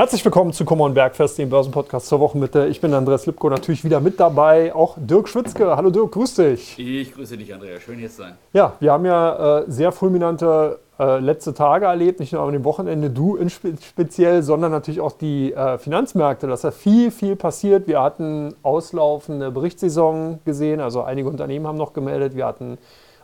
Herzlich 0.00 0.24
willkommen 0.24 0.54
zu 0.54 0.64
Common 0.64 0.94
Bergfest, 0.94 1.36
dem 1.36 1.50
Börsenpodcast 1.50 2.06
zur 2.06 2.20
Wochenmitte. 2.20 2.66
Ich 2.68 2.80
bin 2.80 2.94
Andreas 2.94 3.26
Lipko, 3.26 3.50
natürlich 3.50 3.84
wieder 3.84 4.00
mit 4.00 4.18
dabei. 4.18 4.74
Auch 4.74 4.96
Dirk 4.98 5.28
Schwitzke. 5.28 5.76
Hallo 5.76 5.90
Dirk, 5.90 6.12
grüß 6.12 6.36
dich. 6.36 6.78
Ich 6.78 7.12
grüße 7.12 7.36
dich, 7.36 7.52
Andreas. 7.52 7.82
Schön, 7.82 7.98
hier 7.98 8.08
zu 8.08 8.22
sein. 8.22 8.32
Ja, 8.54 8.72
wir 8.80 8.92
haben 8.92 9.04
ja 9.04 9.58
äh, 9.58 9.64
sehr 9.68 9.92
fulminante 9.92 10.78
äh, 10.98 11.18
letzte 11.18 11.52
Tage 11.52 11.84
erlebt, 11.84 12.18
nicht 12.18 12.32
nur 12.32 12.40
am 12.40 12.64
Wochenende, 12.64 13.10
du 13.10 13.46
spe 13.50 13.74
speziell, 13.78 14.42
sondern 14.42 14.72
natürlich 14.72 15.02
auch 15.02 15.12
die 15.12 15.52
äh, 15.52 15.76
Finanzmärkte. 15.76 16.46
Da 16.46 16.54
ist 16.54 16.64
ja 16.64 16.70
viel, 16.70 17.10
viel 17.10 17.36
passiert. 17.36 17.86
Wir 17.86 18.00
hatten 18.00 18.54
auslaufende 18.62 19.50
Berichtssaison 19.50 20.38
gesehen, 20.46 20.80
also 20.80 21.02
einige 21.02 21.28
Unternehmen 21.28 21.66
haben 21.66 21.76
noch 21.76 21.92
gemeldet. 21.92 22.34
Wir 22.34 22.46
hatten 22.46 22.78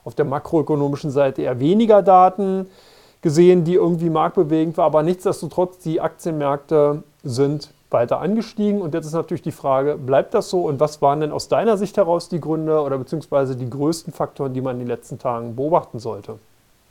auf 0.05 0.15
der 0.15 0.27
makroökonomischen 0.27 1.11
Seite 1.11 1.41
eher 1.41 1.59
weniger 1.59 2.03
Daten 2.03 2.67
gesehen, 3.27 3.65
die 3.65 3.75
irgendwie 3.75 4.09
marktbewegend 4.09 4.77
war. 4.77 4.85
Aber 4.85 5.03
nichtsdestotrotz, 5.03 5.79
die 5.79 6.01
Aktienmärkte 6.01 7.03
sind 7.25 7.71
weiter 7.91 8.21
angestiegen. 8.21 8.81
Und 8.81 8.95
jetzt 8.95 9.05
ist 9.05 9.15
natürlich 9.15 9.43
die 9.43 9.51
Frage, 9.51 9.97
bleibt 9.97 10.33
das 10.33 10.49
so? 10.49 10.61
Und 10.61 10.79
was 10.79 11.03
waren 11.03 11.19
denn 11.19 11.33
aus 11.33 11.49
deiner 11.49 11.77
Sicht 11.77 11.97
heraus 11.97 12.29
die 12.29 12.41
Gründe 12.41 12.81
oder 12.81 12.99
beziehungsweise 12.99 13.57
die 13.57 13.69
größten 13.69 14.13
Faktoren, 14.13 14.55
die 14.55 14.61
man 14.61 14.77
in 14.77 14.83
den 14.83 14.89
letzten 14.89 15.19
Tagen 15.19 15.57
beobachten 15.57 15.99
sollte? 15.99 16.39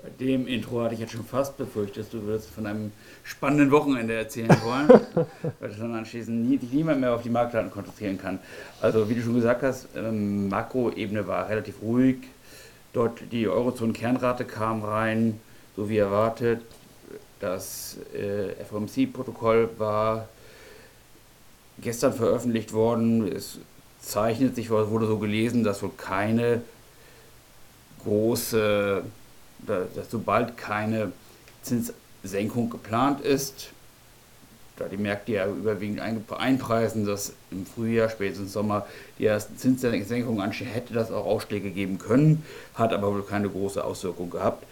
Bei 0.03 0.09
dem 0.19 0.45
Intro 0.45 0.81
hatte 0.81 0.95
ich 0.95 0.99
jetzt 0.99 1.13
schon 1.13 1.23
fast 1.23 1.55
befürchtet, 1.55 2.07
du 2.11 2.21
würdest 2.23 2.49
von 2.49 2.65
einem 2.65 2.91
spannenden 3.23 3.71
Wochenende 3.71 4.13
erzählen 4.13 4.49
wollen, 4.61 4.89
weil 5.59 5.69
das 5.69 5.79
dann 5.79 5.95
anschließend 5.95 6.49
nie, 6.49 6.59
niemand 6.69 6.99
mehr 6.99 7.15
auf 7.15 7.21
die 7.21 7.29
Marktdaten 7.29 7.71
konzentrieren 7.71 8.17
kann. 8.17 8.39
Also 8.81 9.09
wie 9.09 9.15
du 9.15 9.21
schon 9.21 9.35
gesagt 9.35 9.63
hast, 9.63 9.87
ähm, 9.95 10.49
Makroebene 10.49 11.25
war 11.27 11.47
relativ 11.47 11.81
ruhig. 11.81 12.17
Dort 12.91 13.21
die 13.31 13.47
Eurozone-Kernrate 13.47 14.43
kam 14.43 14.83
rein, 14.83 15.39
so 15.75 15.89
wie 15.89 15.97
erwartet. 15.97 16.61
Das 17.39 17.97
äh, 18.13 18.63
FOMC-Protokoll 18.63 19.69
war 19.77 20.27
gestern 21.79 22.13
veröffentlicht 22.13 22.73
worden. 22.73 23.27
Es 23.31 23.59
zeichnet 24.01 24.55
sich, 24.55 24.69
wurde 24.69 25.07
so 25.07 25.17
gelesen, 25.17 25.63
dass 25.63 25.83
wohl 25.83 25.91
keine 25.97 26.61
große, 28.03 29.03
dass 29.65 30.11
sobald 30.11 30.57
keine 30.57 31.11
Zinssenkung 31.63 32.69
geplant 32.69 33.21
ist, 33.21 33.71
da 34.77 34.85
die 34.85 34.97
Märkte 34.97 35.31
ja 35.33 35.47
überwiegend 35.47 36.01
einpreisen, 36.01 37.05
dass 37.05 37.33
im 37.49 37.65
Frühjahr, 37.65 38.09
spätestens 38.09 38.53
Sommer 38.53 38.85
die 39.17 39.25
ersten 39.25 39.57
Zinssenkungen 39.57 40.41
anstehen, 40.41 40.67
hätte 40.67 40.93
das 40.93 41.11
auch 41.11 41.25
Ausschläge 41.25 41.71
geben 41.71 41.97
können, 41.97 42.43
hat 42.73 42.93
aber 42.93 43.13
wohl 43.13 43.23
keine 43.23 43.49
große 43.49 43.83
Auswirkung 43.83 44.29
gehabt. 44.29 44.65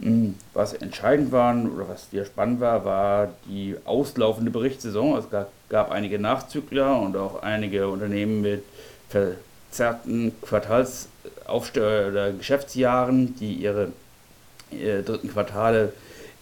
Hm, 0.00 0.34
was 0.52 0.74
entscheidend 0.74 1.32
war 1.32 1.54
oder 1.56 1.88
was 1.88 2.10
sehr 2.10 2.26
spannend 2.26 2.60
war, 2.60 2.84
war 2.84 3.28
die 3.48 3.76
auslaufende 3.84 4.50
Berichtssaison. 4.50 5.18
Es 5.18 5.30
gab, 5.30 5.50
gab 5.70 5.90
einige 5.90 6.18
Nachzügler 6.18 7.00
und 7.00 7.16
auch 7.16 7.42
einige 7.42 7.88
Unternehmen 7.88 8.42
mit 8.42 8.62
verzerrten 9.08 10.32
Quartals- 10.42 11.08
oder 11.48 12.32
Geschäftsjahren, 12.32 13.36
die 13.36 13.54
ihre, 13.54 13.92
ihre 14.70 15.02
dritten 15.02 15.30
Quartale 15.30 15.92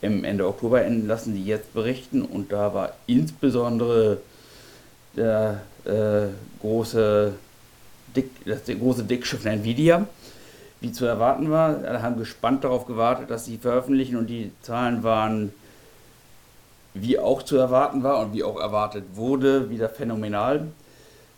im 0.00 0.24
Ende 0.24 0.48
Oktober 0.48 0.82
enden 0.82 1.06
lassen, 1.06 1.34
die 1.34 1.44
jetzt 1.44 1.72
berichten. 1.74 2.22
Und 2.22 2.50
da 2.50 2.74
war 2.74 2.94
insbesondere 3.06 4.18
der 5.16 5.62
äh, 5.84 6.26
große 6.60 7.34
Dick, 8.16 8.30
das 8.44 8.64
große 8.66 9.04
Dickschiff 9.04 9.44
Nvidia 9.44 10.06
wie 10.84 10.92
zu 10.92 11.06
erwarten 11.06 11.50
war. 11.50 11.82
Alle 11.84 12.02
haben 12.02 12.18
gespannt 12.18 12.62
darauf 12.62 12.86
gewartet, 12.86 13.30
dass 13.30 13.46
sie 13.46 13.56
veröffentlichen 13.56 14.16
und 14.16 14.28
die 14.28 14.52
Zahlen 14.60 15.02
waren, 15.02 15.52
wie 16.92 17.18
auch 17.18 17.42
zu 17.42 17.56
erwarten 17.56 18.02
war 18.02 18.20
und 18.20 18.34
wie 18.34 18.44
auch 18.44 18.60
erwartet 18.60 19.04
wurde, 19.14 19.70
wieder 19.70 19.88
phänomenal. 19.88 20.68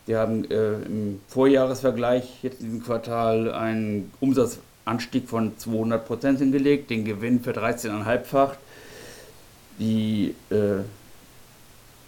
Wir 0.05 0.19
haben 0.19 0.43
äh, 0.51 0.73
im 0.73 1.21
Vorjahresvergleich 1.29 2.43
jetzt 2.43 2.59
in 2.59 2.67
diesem 2.67 2.83
Quartal 2.83 3.53
einen 3.53 4.11
Umsatzanstieg 4.19 5.29
von 5.29 5.57
200 5.57 6.05
Prozent 6.05 6.39
hingelegt, 6.39 6.89
den 6.89 7.05
Gewinn 7.05 7.41
für 7.41 7.51
13,5-fach. 7.51 8.55
Die 9.79 10.35
äh, 10.49 10.83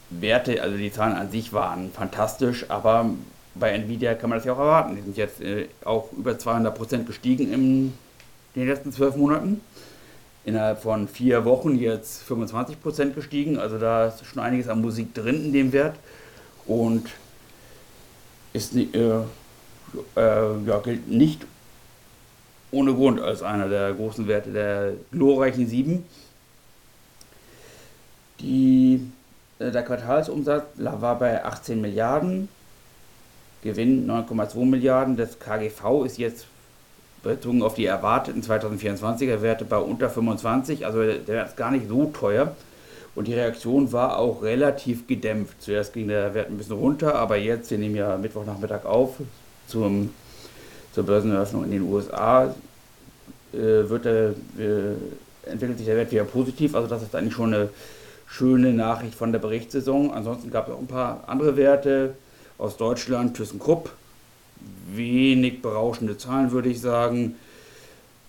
Werte, 0.10 0.62
also 0.62 0.76
die 0.76 0.92
Zahlen 0.92 1.16
an 1.16 1.32
sich 1.32 1.54
waren 1.54 1.92
fantastisch, 1.92 2.66
aber 2.70 3.12
bei 3.56 3.72
Nvidia 3.72 4.16
kann 4.16 4.30
man 4.30 4.40
das 4.40 4.46
ja 4.46 4.54
auch 4.54 4.60
erwarten. 4.60 4.96
Die 4.96 5.02
sind 5.02 5.18
jetzt 5.18 5.42
äh, 5.42 5.68
auch 5.84 6.12
über 6.14 6.38
200 6.38 6.76
Prozent 6.76 7.08
gestiegen 7.08 7.52
in 7.54 7.94
den 8.56 8.68
letzten 8.68 8.92
zwölf 8.92 9.16
Monaten. 9.16 9.62
Innerhalb 10.46 10.82
von 10.82 11.08
vier 11.08 11.46
Wochen 11.46 11.78
jetzt 11.78 12.24
25 12.24 12.82
Prozent 12.82 13.16
gestiegen. 13.16 13.60
Also 13.60 13.78
da 13.78 14.08
ist 14.08 14.26
schon 14.26 14.42
einiges 14.42 14.68
an 14.68 14.82
Musik 14.82 15.14
drin 15.14 15.46
in 15.46 15.54
dem 15.54 15.74
Wert. 15.74 15.96
Und 16.66 17.10
ist, 18.54 18.76
äh, 18.76 18.86
äh, 18.86 19.24
ja, 20.16 20.80
gilt 20.84 21.10
nicht 21.10 21.46
ohne 22.72 22.94
Grund 22.94 23.20
als 23.20 23.42
einer 23.42 23.68
der 23.68 23.94
großen 23.94 24.28
Werte 24.28 24.52
der 24.52 24.94
glorreichen 25.12 25.68
Sieben. 25.68 26.06
Die, 28.40 29.02
äh, 29.60 29.72
der 29.72 29.84
Quartalsumsatz 29.84 30.66
war 30.78 31.20
bei 31.20 31.44
18 31.44 31.82
Milliarden 31.82 32.48
Gewinn 33.64 34.10
9,2 34.10 34.66
Milliarden. 34.66 35.18
Das 35.18 35.40
KGV 35.40 36.06
ist 36.06 36.18
jetzt 36.18 36.46
bezogen 37.24 37.62
auf 37.62 37.74
die 37.74 37.86
erwarteten 37.86 38.42
2024er 38.42 39.42
Werte 39.42 39.66
bei 39.66 39.78
unter 39.78 40.10
25, 40.10 40.86
also 40.86 41.00
der 41.04 41.46
ist 41.46 41.58
gar 41.58 41.72
nicht 41.72 41.88
so 41.88 42.06
teuer. 42.06 42.56
Und 43.16 43.28
die 43.28 43.34
Reaktion 43.34 43.92
war 43.92 44.18
auch 44.18 44.44
relativ 44.44 45.08
gedämpft. 45.08 45.62
Zuerst 45.62 45.94
ging 45.94 46.08
der 46.08 46.34
Wert 46.34 46.50
ein 46.50 46.58
bisschen 46.58 46.78
runter, 46.78 47.16
aber 47.16 47.38
jetzt, 47.38 47.70
wir 47.72 47.78
nehmen 47.78 47.96
ja 47.96 48.18
Mittwochnachmittag 48.18 48.86
auf, 48.86 49.16
zum, 49.68 50.12
zur 50.94 51.04
Börseneröffnung 51.06 51.66
in 51.66 51.72
den 51.72 51.82
USA, 51.82 52.56
äh, 53.52 53.58
wird 53.58 54.06
der, 54.06 54.30
äh, 54.58 55.50
entwickelt 55.52 55.80
sich 55.80 55.88
der 55.88 55.98
Wert 55.98 56.12
wieder 56.12 56.24
positiv. 56.24 56.76
Also 56.76 56.88
das 56.88 57.02
ist 57.02 57.16
eigentlich 57.16 57.34
schon 57.34 57.54
eine 57.54 57.70
schöne 58.28 58.72
Nachricht 58.72 59.16
von 59.16 59.32
der 59.32 59.40
Berichtssaison. 59.40 60.14
Ansonsten 60.14 60.52
gab 60.52 60.68
es 60.68 60.74
auch 60.76 60.80
ein 60.80 60.88
paar 60.88 61.24
andere 61.28 61.58
Werte, 61.58 62.14
aus 62.60 62.78
Deutschland, 62.78 63.36
ThyssenKrupp. 63.36 63.92
Wenig 64.94 65.62
berauschende 65.62 66.18
Zahlen, 66.18 66.52
würde 66.52 66.70
ich 66.70 66.82
sagen. 66.82 67.36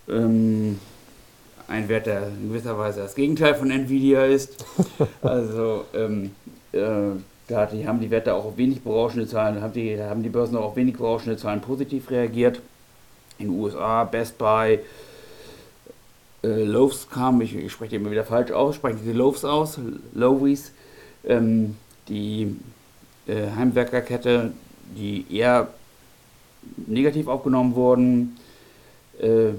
Ähm, 0.09 0.79
ein 1.69 1.89
Wert, 1.89 2.07
der 2.07 2.29
in 2.29 2.49
gewisser 2.49 2.79
Weise 2.79 3.01
das 3.01 3.15
Gegenteil 3.15 3.55
von 3.55 3.71
Nvidia 3.71 4.25
ist. 4.25 4.65
Also 5.23 5.85
ähm, 5.95 6.31
äh, 6.73 7.19
da 7.49 7.67
die, 7.67 7.87
haben 7.87 8.01
die 8.01 8.11
Werte 8.11 8.35
auch 8.35 8.45
auf 8.45 8.57
wenig 8.57 8.81
berauschende 8.83 9.27
Zahlen, 9.27 9.61
haben 9.61 9.73
die, 9.73 10.01
haben 10.01 10.23
die 10.23 10.29
Börsen 10.29 10.57
auch 10.57 10.65
auf 10.65 10.77
wenig 10.77 10.97
berauschende 10.97 11.37
Zahlen 11.37 11.61
positiv 11.61 12.11
reagiert. 12.11 12.61
In 13.39 13.49
den 13.49 13.59
USA, 13.59 14.05
Best 14.05 14.39
Buy, 14.39 14.79
äh, 16.43 16.65
Loaves 16.65 17.09
kam, 17.11 17.41
ich, 17.41 17.57
ich 17.57 17.73
spreche 17.73 17.97
immer 17.97 18.11
wieder 18.11 18.25
falsch 18.25 18.53
aus, 18.53 18.77
sprechen 18.77 19.01
Sie 19.05 19.13
Loaves 19.13 19.45
aus, 19.45 19.79
Lowies, 20.15 20.73
ähm, 21.25 21.77
die 22.09 22.57
äh, 23.27 23.51
Heimwerkerkette, 23.57 24.53
die 24.97 25.25
eher 25.31 25.69
negativ 26.87 27.29
aufgenommen 27.29 27.75
wurden. 27.75 28.37
Äh, 29.21 29.53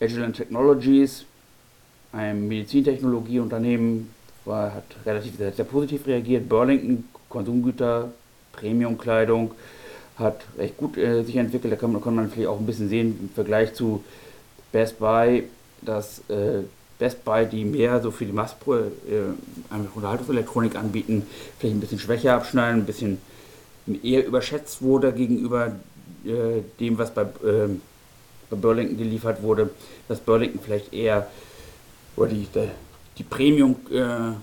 Agilent 0.00 0.36
Technologies, 0.36 1.24
ein 2.12 2.48
Medizintechnologieunternehmen, 2.48 4.10
war, 4.44 4.74
hat 4.74 4.84
relativ 5.04 5.36
sehr, 5.36 5.52
sehr 5.52 5.64
positiv 5.64 6.06
reagiert. 6.06 6.48
Burlington, 6.48 7.04
Konsumgüter, 7.28 8.10
Premiumkleidung, 8.52 9.52
hat 10.16 10.42
recht 10.58 10.76
gut 10.76 10.96
äh, 10.96 11.22
sich 11.22 11.36
entwickelt. 11.36 11.72
Da 11.72 11.76
kann 11.76 11.92
man, 11.92 12.02
kann 12.02 12.14
man 12.14 12.30
vielleicht 12.30 12.48
auch 12.48 12.58
ein 12.58 12.66
bisschen 12.66 12.88
sehen 12.88 13.18
im 13.20 13.28
Vergleich 13.30 13.74
zu 13.74 14.02
Best 14.72 14.98
Buy, 14.98 15.44
dass 15.82 16.20
äh, 16.28 16.62
Best 17.00 17.24
Buy, 17.24 17.46
die 17.46 17.64
mehr 17.64 18.00
so 18.00 18.10
für 18.10 18.26
die 18.26 18.32
Masspro 18.32 18.76
äh, 18.76 18.84
Unterhaltungselektronik 19.94 20.76
anbieten, 20.76 21.26
vielleicht 21.58 21.76
ein 21.76 21.80
bisschen 21.80 21.98
schwächer 21.98 22.34
abschneiden, 22.34 22.82
ein 22.82 22.86
bisschen 22.86 23.18
eher 24.02 24.24
überschätzt 24.26 24.82
wurde 24.82 25.12
gegenüber 25.12 25.72
äh, 26.24 26.60
dem, 26.78 26.98
was 26.98 27.12
bei, 27.12 27.22
äh, 27.22 27.68
bei 28.50 28.56
Burlington 28.56 28.98
geliefert 28.98 29.42
wurde, 29.42 29.70
dass 30.08 30.20
Burlington 30.20 30.60
vielleicht 30.62 30.92
eher 30.92 31.26
oder 32.16 32.28
die, 32.28 32.46
die 33.16 33.24
Premium 33.24 33.76
äh, 33.90 34.34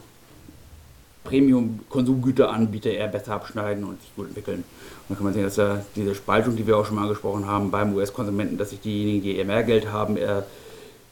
Premium-Konsumgüteranbieter 1.24 2.90
eher 2.90 3.10
besser 3.10 3.34
abschneiden 3.34 3.84
und 3.84 4.02
sich 4.02 4.16
gut 4.16 4.30
entwickeln. 4.30 4.60
Und 4.60 5.10
dann 5.10 5.18
kann 5.18 5.26
man 5.26 5.34
sehen, 5.34 5.44
dass 5.44 5.58
ja 5.58 5.82
diese 5.96 6.16
Spaltung, 6.16 6.56
die 6.56 6.66
wir 6.66 6.78
auch 6.78 6.86
schon 6.86 6.96
mal 6.96 7.04
angesprochen 7.04 7.46
haben 7.46 7.70
beim 7.70 7.94
US-Konsumenten, 7.94 8.58
dass 8.58 8.70
sich 8.70 8.80
diejenigen, 8.80 9.22
die 9.22 9.36
eher 9.36 9.44
mehr 9.44 9.64
Geld 9.64 9.92
haben, 9.92 10.16
eher 10.16 10.46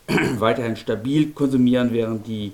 weiterhin 0.39 0.75
stabil 0.75 1.31
konsumieren, 1.31 1.91
während 1.91 2.27
die 2.27 2.53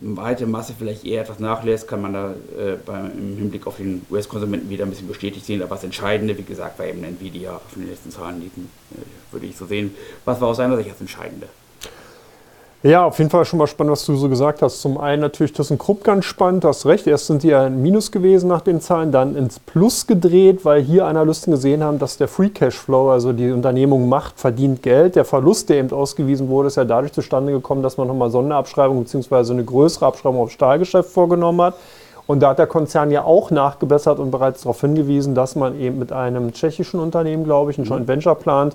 breite 0.00 0.46
Masse 0.46 0.74
vielleicht 0.78 1.04
eher 1.04 1.22
etwas 1.22 1.38
nachlässt, 1.38 1.88
kann 1.88 2.02
man 2.02 2.12
da 2.12 2.32
äh, 2.32 2.76
beim, 2.84 3.10
im 3.12 3.36
Hinblick 3.36 3.66
auf 3.66 3.76
den 3.76 4.04
US-Konsumenten 4.10 4.68
wieder 4.68 4.84
ein 4.84 4.90
bisschen 4.90 5.08
bestätigt 5.08 5.46
sehen. 5.46 5.62
Aber 5.62 5.76
das 5.76 5.84
Entscheidende, 5.84 6.36
wie 6.36 6.42
gesagt, 6.42 6.78
war 6.78 6.86
eben 6.86 7.04
Nvidia 7.04 7.56
auf 7.56 7.74
den 7.74 7.88
letzten 7.88 8.10
Zahlen 8.10 8.40
liegen, 8.40 8.70
äh, 8.92 9.32
würde 9.32 9.46
ich 9.46 9.56
so 9.56 9.66
sehen. 9.66 9.94
Was 10.24 10.40
war 10.40 10.48
aus 10.48 10.58
seiner 10.58 10.76
Sicht 10.76 10.90
das 10.90 11.00
Entscheidende? 11.00 11.48
Ja, 12.86 13.06
auf 13.06 13.16
jeden 13.16 13.30
Fall 13.30 13.46
schon 13.46 13.58
mal 13.58 13.66
spannend, 13.66 13.92
was 13.92 14.04
du 14.04 14.14
so 14.14 14.28
gesagt 14.28 14.60
hast. 14.60 14.82
Zum 14.82 14.98
einen 14.98 15.22
natürlich 15.22 15.54
ThyssenKrupp 15.54 16.04
ganz 16.04 16.26
spannend, 16.26 16.66
hast 16.66 16.84
recht. 16.84 17.06
Erst 17.06 17.28
sind 17.28 17.42
die 17.42 17.48
ja 17.48 17.66
in 17.66 17.80
Minus 17.80 18.12
gewesen 18.12 18.48
nach 18.48 18.60
den 18.60 18.82
Zahlen, 18.82 19.10
dann 19.10 19.36
ins 19.36 19.58
Plus 19.58 20.06
gedreht, 20.06 20.66
weil 20.66 20.82
hier 20.82 21.06
Analysten 21.06 21.50
gesehen 21.50 21.82
haben, 21.82 21.98
dass 21.98 22.18
der 22.18 22.28
Free 22.28 22.50
Cashflow, 22.50 23.10
also 23.10 23.32
die 23.32 23.52
Unternehmung 23.52 24.10
macht, 24.10 24.38
verdient 24.38 24.82
Geld. 24.82 25.16
Der 25.16 25.24
Verlust, 25.24 25.70
der 25.70 25.78
eben 25.78 25.92
ausgewiesen 25.92 26.50
wurde, 26.50 26.66
ist 26.66 26.76
ja 26.76 26.84
dadurch 26.84 27.14
zustande 27.14 27.52
gekommen, 27.52 27.82
dass 27.82 27.96
man 27.96 28.06
nochmal 28.06 28.28
Sonderabschreibung 28.28 29.02
bzw. 29.02 29.52
eine 29.52 29.64
größere 29.64 30.04
Abschreibung 30.04 30.42
auf 30.42 30.50
Stahlgeschäft 30.50 31.08
vorgenommen 31.08 31.62
hat. 31.62 31.76
Und 32.26 32.40
da 32.40 32.50
hat 32.50 32.58
der 32.58 32.66
Konzern 32.66 33.10
ja 33.10 33.24
auch 33.24 33.50
nachgebessert 33.50 34.18
und 34.18 34.30
bereits 34.30 34.62
darauf 34.62 34.80
hingewiesen, 34.80 35.34
dass 35.34 35.56
man 35.56 35.78
eben 35.78 35.98
mit 35.98 36.10
einem 36.10 36.52
tschechischen 36.52 37.00
Unternehmen, 37.00 37.44
glaube 37.44 37.70
ich, 37.70 37.78
ein 37.78 37.84
Joint 37.84 38.08
Venture 38.08 38.34
plant, 38.34 38.74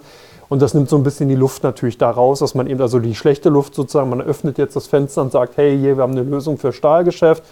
und 0.50 0.64
das 0.64 0.74
nimmt 0.74 0.90
so 0.90 0.98
ein 0.98 1.04
bisschen 1.04 1.30
die 1.30 1.36
Luft 1.36 1.64
natürlich 1.64 2.00
da 2.00 2.10
raus, 2.10 2.40
dass 2.40 2.56
man 2.56 2.66
eben 2.66 2.82
also 2.82 3.00
die 3.00 3.14
schlechte 3.14 3.50
Luft 3.50 3.76
sozusagen, 3.76 4.10
man 4.10 4.20
öffnet 4.20 4.58
jetzt 4.58 4.76
das 4.76 4.88
Fenster 4.88 5.22
und 5.22 5.32
sagt, 5.32 5.58
hey, 5.58 5.78
hier, 5.78 5.96
wir 5.96 6.04
haben 6.04 6.14
eine 6.14 6.24
Lösung 6.24 6.58
für 6.58 6.74
Stahlgeschäft. 6.74 7.44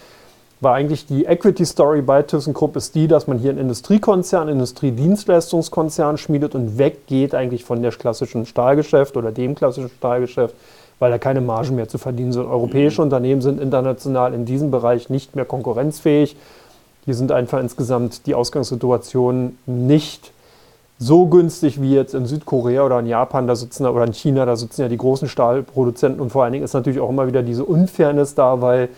War 0.60 0.74
eigentlich 0.74 1.06
die 1.06 1.26
Equity-Story 1.26 2.02
bei 2.02 2.24
ThyssenKrupp 2.24 2.76
ist 2.76 2.96
die, 2.96 3.08
dass 3.08 3.28
man 3.28 3.38
hier 3.38 3.52
einen 3.52 3.60
Industriekonzern, 3.60 4.50
Industriedienstleistungskonzern 4.50 6.18
schmiedet 6.18 6.56
und 6.56 6.80
weggeht 6.80 7.36
eigentlich 7.36 7.64
von 7.64 7.84
der 7.84 7.92
klassischen 7.92 8.48
Stahlgeschäft 8.48 9.16
oder 9.16 9.32
dem 9.32 9.54
klassischen 9.54 9.92
Stahlgeschäft, 9.92 10.56
weil 11.00 11.12
da 11.12 11.18
keine 11.18 11.42
Margen 11.42 11.76
mehr 11.76 11.88
zu 11.88 11.98
verdienen 11.98 12.32
sind. 12.32 12.46
Europäische 12.46 13.02
mhm. 13.02 13.08
Unternehmen 13.08 13.42
sind 13.42 13.62
international 13.62 14.34
in 14.34 14.46
diesem 14.46 14.72
Bereich 14.72 15.10
nicht 15.10 15.36
mehr 15.36 15.46
konkurrenzfähig. 15.46 16.36
Hier 17.06 17.14
sind 17.14 17.32
einfach 17.32 17.60
insgesamt 17.60 18.26
die 18.26 18.36
Ausgangssituationen 18.36 19.58
nicht 19.66 20.32
so 21.00 21.28
günstig 21.28 21.82
wie 21.82 21.94
jetzt 21.94 22.16
in 22.16 22.26
Südkorea 22.26 22.84
oder 22.84 23.00
in 23.00 23.06
Japan, 23.06 23.48
da 23.48 23.56
sitzen 23.56 23.86
oder 23.86 24.04
in 24.04 24.14
China, 24.14 24.46
da 24.46 24.56
sitzen 24.56 24.82
ja 24.82 24.88
die 24.88 24.98
großen 24.98 25.30
Stahlproduzenten 25.30 26.20
und 26.20 26.32
vor 26.32 26.44
allen 26.44 26.54
Dingen 26.54 26.66
ist 26.66 26.74
natürlich 26.74 27.00
auch 27.00 27.10
immer 27.10 27.28
wieder 27.28 27.44
diese 27.44 27.64
Unfairness 27.64 28.34
da, 28.34 28.62
weil 28.62 28.90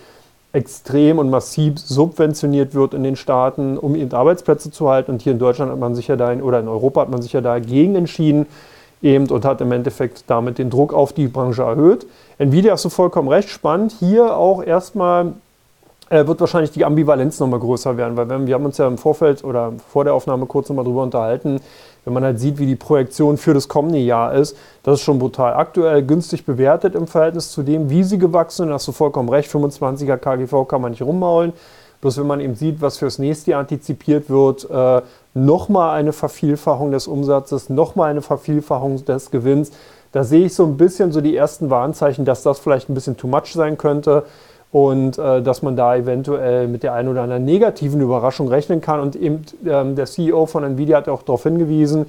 extrem 0.54 1.20
und 1.20 1.30
massiv 1.30 1.78
subventioniert 1.78 2.74
wird 2.74 2.94
in 2.94 3.04
den 3.04 3.16
Staaten, 3.16 3.78
um 3.78 3.96
eben 3.96 4.12
Arbeitsplätze 4.12 4.72
zu 4.72 4.90
halten. 4.90 5.12
Und 5.12 5.22
hier 5.22 5.34
in 5.34 5.40
Deutschland 5.40 5.72
hat 5.72 5.78
man 5.78 5.94
sich 5.94 6.08
ja 6.08 6.16
da, 6.16 6.34
oder 6.34 6.60
in 6.60 6.68
Europa 6.68 7.02
hat 7.02 7.10
man 7.10 7.22
sich 7.22 7.34
ja 7.34 7.42
dagegen 7.42 7.96
entschieden 7.96 8.48
eben 9.02 9.30
und 9.30 9.46
hat 9.46 9.62
im 9.62 9.72
Endeffekt 9.72 10.26
damit 10.28 10.58
den 10.58 10.70
Druck 10.70 10.94
auf 10.94 11.14
die 11.14 11.28
Branche 11.28 11.64
erhöht. 11.64 12.06
Nvidia 12.38 12.74
hast 12.74 12.86
du 12.86 12.90
vollkommen 12.90 13.30
recht, 13.30 13.50
spannend. 13.50 13.94
Hier 14.00 14.36
auch 14.36 14.64
erstmal 14.64 15.34
äh, 16.10 16.26
wird 16.26 16.40
wahrscheinlich 16.40 16.72
die 16.72 16.86
Ambivalenz 16.86 17.40
nochmal 17.40 17.60
größer 17.60 17.96
werden, 17.96 18.18
weil 18.18 18.28
wir, 18.28 18.48
wir 18.48 18.56
haben 18.56 18.66
uns 18.66 18.78
ja 18.78 18.88
im 18.88 18.98
Vorfeld 18.98 19.44
oder 19.44 19.74
vor 19.88 20.04
der 20.04 20.14
Aufnahme 20.14 20.46
kurz 20.46 20.70
nochmal 20.70 20.86
drüber 20.86 21.04
unterhalten, 21.04 21.60
wenn 22.06 22.14
man 22.14 22.24
halt 22.24 22.40
sieht, 22.40 22.58
wie 22.58 22.66
die 22.66 22.76
Projektion 22.76 23.38
für 23.38 23.54
das 23.54 23.68
kommende 23.68 24.00
Jahr 24.00 24.34
ist, 24.34 24.58
das 24.84 24.96
ist 24.96 25.06
schon 25.06 25.20
brutal. 25.20 25.54
Aktuell 25.54 26.04
günstig 26.04 26.46
bewertet 26.46 26.96
im 26.96 27.08
Verhältnis 27.08 27.52
zu 27.52 27.62
dem, 27.62 27.90
wie 27.90 28.04
sie 28.04 28.18
gewachsen 28.18 28.66
sind, 28.66 28.74
hast 28.74 28.88
du 28.88 28.92
vollkommen 28.92 29.30
recht, 29.30 29.52
25er 29.52 30.18
KGV 30.18 30.68
kann 30.68 30.82
man 30.82 30.92
nicht 30.92 31.02
rummaulen. 31.02 31.54
Bloß 32.02 32.18
wenn 32.18 32.28
man 32.28 32.40
eben 32.40 32.56
sieht, 32.56 32.82
was 32.82 32.98
fürs 32.98 33.20
nächste 33.20 33.52
Jahr 33.52 33.60
antizipiert 33.60 34.30
wird, 34.30 34.70
äh, 34.70 35.02
nochmal 35.34 35.98
eine 35.98 36.14
Vervielfachung 36.14 36.92
des 36.92 37.08
Umsatzes, 37.08 37.70
nochmal 37.70 38.12
eine 38.12 38.22
Vervielfachung 38.22 39.04
des 39.06 39.32
Gewinns, 39.32 39.72
da 40.12 40.24
sehe 40.24 40.46
ich 40.46 40.56
so 40.56 40.66
ein 40.66 40.78
bisschen 40.78 41.12
so 41.12 41.22
die 41.22 41.36
ersten 41.36 41.70
Warnzeichen, 41.70 42.26
dass 42.26 42.42
das 42.42 42.60
vielleicht 42.60 42.90
ein 42.90 42.96
bisschen 42.96 43.16
too 43.16 43.28
much 43.28 43.54
sein 43.54 43.78
könnte 43.78 44.24
und 44.72 45.18
äh, 45.18 45.42
dass 45.42 45.62
man 45.62 45.76
da 45.76 45.96
eventuell 45.96 46.68
mit 46.68 46.84
der 46.84 46.94
einen 46.94 47.10
oder 47.10 47.22
anderen 47.22 47.46
negativen 47.46 48.02
Überraschung 48.02 48.48
rechnen 48.48 48.82
kann. 48.82 49.00
Und 49.00 49.16
eben 49.16 49.46
ähm, 49.66 49.96
der 49.96 50.06
CEO 50.06 50.48
von 50.48 50.64
Nvidia 50.64 50.98
hat 50.98 51.10
auch 51.10 51.22
darauf 51.22 51.44
hingewiesen, 51.44 52.08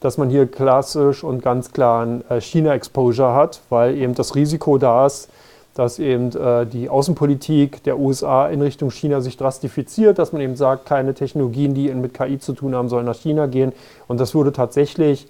dass 0.00 0.16
man 0.16 0.30
hier 0.30 0.46
klassisch 0.46 1.24
und 1.24 1.42
ganz 1.42 1.72
klar 1.72 2.04
ein 2.04 2.24
äh, 2.28 2.40
China-Exposure 2.40 3.34
hat, 3.34 3.60
weil 3.68 3.96
eben 3.96 4.14
das 4.14 4.34
Risiko 4.34 4.78
da 4.78 5.06
ist, 5.06 5.28
dass 5.74 5.98
eben 5.98 6.30
äh, 6.36 6.66
die 6.66 6.88
Außenpolitik 6.88 7.82
der 7.82 7.98
USA 7.98 8.48
in 8.48 8.62
Richtung 8.62 8.90
China 8.90 9.20
sich 9.20 9.36
drastifiziert, 9.36 10.18
dass 10.18 10.32
man 10.32 10.40
eben 10.40 10.56
sagt, 10.56 10.86
keine 10.86 11.14
Technologien, 11.14 11.74
die 11.74 11.92
mit 11.94 12.14
KI 12.14 12.38
zu 12.38 12.52
tun 12.52 12.74
haben, 12.74 12.88
sollen 12.88 13.06
nach 13.06 13.16
China 13.16 13.46
gehen. 13.46 13.72
Und 14.06 14.20
das 14.20 14.34
würde 14.34 14.52
tatsächlich 14.52 15.26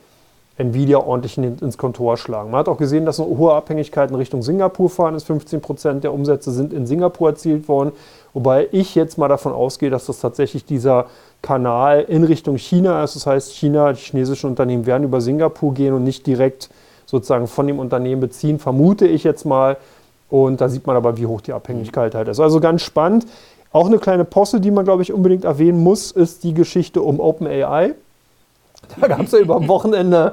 Nvidia 0.56 0.98
ordentlich 0.98 1.36
ins 1.36 1.78
Kontor 1.78 2.16
schlagen. 2.16 2.50
Man 2.50 2.60
hat 2.60 2.68
auch 2.68 2.76
gesehen, 2.76 3.04
dass 3.04 3.18
eine 3.18 3.28
hohe 3.28 3.54
Abhängigkeit 3.54 4.10
in 4.10 4.16
Richtung 4.16 4.42
Singapur 4.42 4.88
fahren 4.88 5.16
ist. 5.16 5.24
15 5.24 5.60
Prozent 5.60 6.04
der 6.04 6.12
Umsätze 6.12 6.52
sind 6.52 6.72
in 6.72 6.86
Singapur 6.86 7.30
erzielt 7.30 7.66
worden. 7.66 7.90
Wobei 8.34 8.68
ich 8.70 8.94
jetzt 8.94 9.18
mal 9.18 9.28
davon 9.28 9.52
ausgehe, 9.52 9.90
dass 9.90 10.06
das 10.06 10.20
tatsächlich 10.20 10.64
dieser 10.64 11.06
Kanal 11.42 12.02
in 12.02 12.22
Richtung 12.22 12.56
China 12.56 13.02
ist. 13.02 13.16
Das 13.16 13.26
heißt, 13.26 13.52
China, 13.52 13.92
die 13.92 14.00
chinesischen 14.00 14.50
Unternehmen 14.50 14.86
werden 14.86 15.04
über 15.04 15.20
Singapur 15.20 15.74
gehen 15.74 15.92
und 15.92 16.04
nicht 16.04 16.24
direkt 16.26 16.70
sozusagen 17.06 17.48
von 17.48 17.66
dem 17.66 17.78
Unternehmen 17.78 18.20
beziehen, 18.20 18.58
vermute 18.58 19.06
ich 19.06 19.24
jetzt 19.24 19.44
mal. 19.44 19.76
Und 20.34 20.60
da 20.60 20.68
sieht 20.68 20.84
man 20.84 20.96
aber, 20.96 21.16
wie 21.16 21.26
hoch 21.26 21.42
die 21.42 21.52
Abhängigkeit 21.52 22.12
halt 22.16 22.26
ist. 22.26 22.40
Also 22.40 22.58
ganz 22.58 22.82
spannend. 22.82 23.24
Auch 23.70 23.86
eine 23.86 24.00
kleine 24.00 24.24
Posse, 24.24 24.60
die 24.60 24.72
man, 24.72 24.84
glaube 24.84 25.04
ich, 25.04 25.12
unbedingt 25.12 25.44
erwähnen 25.44 25.80
muss, 25.80 26.10
ist 26.10 26.42
die 26.42 26.54
Geschichte 26.54 27.02
um 27.02 27.20
OpenAI. 27.20 27.94
Da 29.00 29.06
gab 29.06 29.20
es 29.20 29.30
ja 29.30 29.38
über 29.38 29.68
Wochenende, 29.68 30.32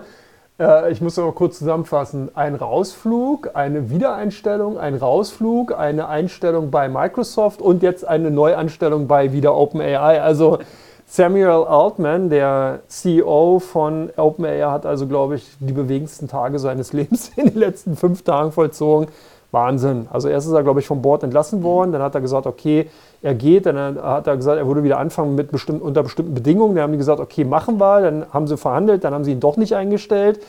äh, 0.59 0.91
ich 0.91 1.01
muss 1.01 1.17
mal 1.17 1.31
kurz 1.33 1.59
zusammenfassen, 1.59 2.35
einen 2.35 2.55
Rausflug, 2.55 3.51
eine 3.53 3.91
Wiedereinstellung, 3.91 4.79
ein 4.79 4.95
Rausflug, 4.95 5.77
eine 5.77 6.07
Einstellung 6.07 6.71
bei 6.71 6.89
Microsoft 6.89 7.61
und 7.61 7.83
jetzt 7.83 8.03
eine 8.07 8.31
Neuanstellung 8.31 9.05
bei 9.05 9.33
wieder 9.33 9.55
OpenAI. 9.55 10.19
Also 10.19 10.57
Samuel 11.05 11.65
Altman, 11.67 12.31
der 12.31 12.79
CEO 12.87 13.59
von 13.59 14.09
OpenAI, 14.17 14.63
hat 14.71 14.87
also, 14.87 15.05
glaube 15.05 15.35
ich, 15.35 15.47
die 15.59 15.73
bewegendsten 15.73 16.27
Tage 16.27 16.57
seines 16.57 16.91
Lebens 16.91 17.29
in 17.35 17.49
den 17.49 17.59
letzten 17.59 17.95
fünf 17.95 18.23
Tagen 18.23 18.51
vollzogen. 18.51 19.07
Wahnsinn. 19.51 20.07
Also 20.11 20.29
erst 20.29 20.47
ist 20.47 20.53
er, 20.53 20.63
glaube 20.63 20.79
ich, 20.79 20.87
vom 20.87 21.01
Board 21.01 21.23
entlassen 21.23 21.61
worden, 21.61 21.91
dann 21.91 22.01
hat 22.01 22.15
er 22.15 22.21
gesagt, 22.21 22.47
okay, 22.47 22.89
er 23.21 23.35
geht, 23.35 23.65
dann 23.65 24.01
hat 24.01 24.27
er 24.27 24.37
gesagt, 24.37 24.57
er 24.57 24.67
würde 24.67 24.83
wieder 24.83 24.97
anfangen 24.97 25.35
mit 25.35 25.51
bestimmt, 25.51 25.81
unter 25.81 26.03
bestimmten 26.03 26.33
Bedingungen. 26.33 26.75
Dann 26.75 26.83
haben 26.83 26.91
die 26.93 26.97
gesagt, 26.97 27.19
okay, 27.19 27.43
machen 27.43 27.79
wir, 27.79 28.01
dann 28.01 28.25
haben 28.33 28.47
sie 28.47 28.57
verhandelt, 28.57 29.03
dann 29.03 29.13
haben 29.13 29.23
sie 29.23 29.33
ihn 29.33 29.39
doch 29.39 29.57
nicht 29.57 29.75
eingestellt. 29.75 30.41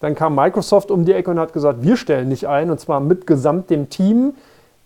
Dann 0.00 0.14
kam 0.14 0.34
Microsoft 0.34 0.90
um 0.90 1.04
die 1.04 1.12
Ecke 1.12 1.30
und 1.30 1.38
hat 1.38 1.52
gesagt, 1.52 1.82
wir 1.82 1.96
stellen 1.96 2.28
nicht 2.28 2.46
ein, 2.46 2.70
und 2.70 2.78
zwar 2.78 3.00
mit 3.00 3.26
gesamt 3.26 3.70
dem 3.70 3.88
Team. 3.88 4.34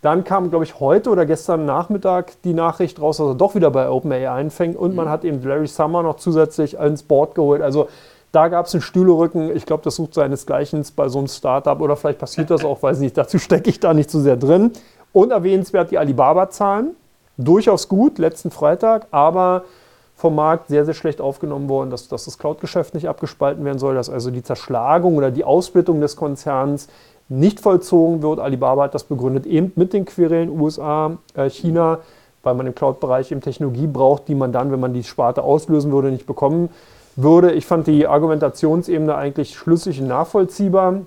Dann 0.00 0.24
kam, 0.24 0.50
glaube 0.50 0.64
ich, 0.64 0.80
heute 0.80 1.10
oder 1.10 1.26
gestern 1.26 1.64
Nachmittag 1.64 2.32
die 2.42 2.54
Nachricht 2.54 3.00
raus, 3.00 3.18
dass 3.18 3.28
er 3.28 3.34
doch 3.34 3.54
wieder 3.54 3.70
bei 3.70 3.88
OpenAI 3.88 4.30
einfängt 4.30 4.76
und 4.76 4.94
man 4.96 5.06
mhm. 5.06 5.10
hat 5.10 5.24
eben 5.24 5.42
Larry 5.42 5.68
Summer 5.68 6.02
noch 6.02 6.16
zusätzlich 6.16 6.76
ins 6.76 7.04
Board 7.04 7.34
geholt. 7.34 7.62
Also 7.62 7.88
da 8.32 8.48
gab 8.48 8.66
es 8.66 8.74
einen 8.74 8.80
Stühlerücken. 8.80 9.54
Ich 9.54 9.66
glaube, 9.66 9.82
das 9.84 9.96
sucht 9.96 10.14
seinesgleichen 10.14 10.84
bei 10.96 11.08
so 11.08 11.18
einem 11.18 11.28
Startup 11.28 11.78
oder 11.80 11.96
vielleicht 11.96 12.18
passiert 12.18 12.50
das 12.50 12.64
auch, 12.64 12.82
weiß 12.82 12.98
nicht. 12.98 13.16
Dazu 13.16 13.38
stecke 13.38 13.68
ich 13.68 13.78
da 13.78 13.92
nicht 13.92 14.10
so 14.10 14.18
sehr 14.20 14.36
drin. 14.36 14.72
Und 15.12 15.30
erwähnenswert 15.30 15.90
die 15.90 15.98
Alibaba-Zahlen. 15.98 16.96
Durchaus 17.36 17.88
gut, 17.88 18.18
letzten 18.18 18.50
Freitag, 18.50 19.06
aber 19.10 19.64
vom 20.16 20.34
Markt 20.34 20.68
sehr, 20.68 20.86
sehr 20.86 20.94
schlecht 20.94 21.20
aufgenommen 21.20 21.68
worden, 21.68 21.90
dass, 21.90 22.08
dass 22.08 22.24
das 22.24 22.38
Cloud-Geschäft 22.38 22.94
nicht 22.94 23.08
abgespalten 23.08 23.64
werden 23.64 23.78
soll, 23.78 23.94
dass 23.94 24.08
also 24.08 24.30
die 24.30 24.42
Zerschlagung 24.42 25.16
oder 25.16 25.30
die 25.30 25.44
Ausbildung 25.44 26.00
des 26.00 26.16
Konzerns 26.16 26.88
nicht 27.28 27.60
vollzogen 27.60 28.22
wird. 28.22 28.38
Alibaba 28.38 28.84
hat 28.84 28.94
das 28.94 29.04
begründet 29.04 29.44
eben 29.46 29.72
mit 29.76 29.92
den 29.92 30.06
Querelen 30.06 30.48
USA, 30.48 31.18
äh, 31.34 31.50
China, 31.50 31.98
weil 32.42 32.54
man 32.54 32.66
im 32.66 32.74
Cloud-Bereich 32.74 33.30
eben 33.32 33.40
Technologie 33.40 33.86
braucht, 33.86 34.28
die 34.28 34.34
man 34.34 34.52
dann, 34.52 34.72
wenn 34.72 34.80
man 34.80 34.94
die 34.94 35.04
Sparte 35.04 35.42
auslösen 35.42 35.92
würde, 35.92 36.10
nicht 36.10 36.26
bekommen 36.26 36.70
würde. 37.16 37.52
Ich 37.52 37.66
fand 37.66 37.86
die 37.86 38.06
Argumentationsebene 38.06 39.14
eigentlich 39.14 39.54
schlüssig 39.56 40.00
und 40.00 40.08
nachvollziehbar. 40.08 41.02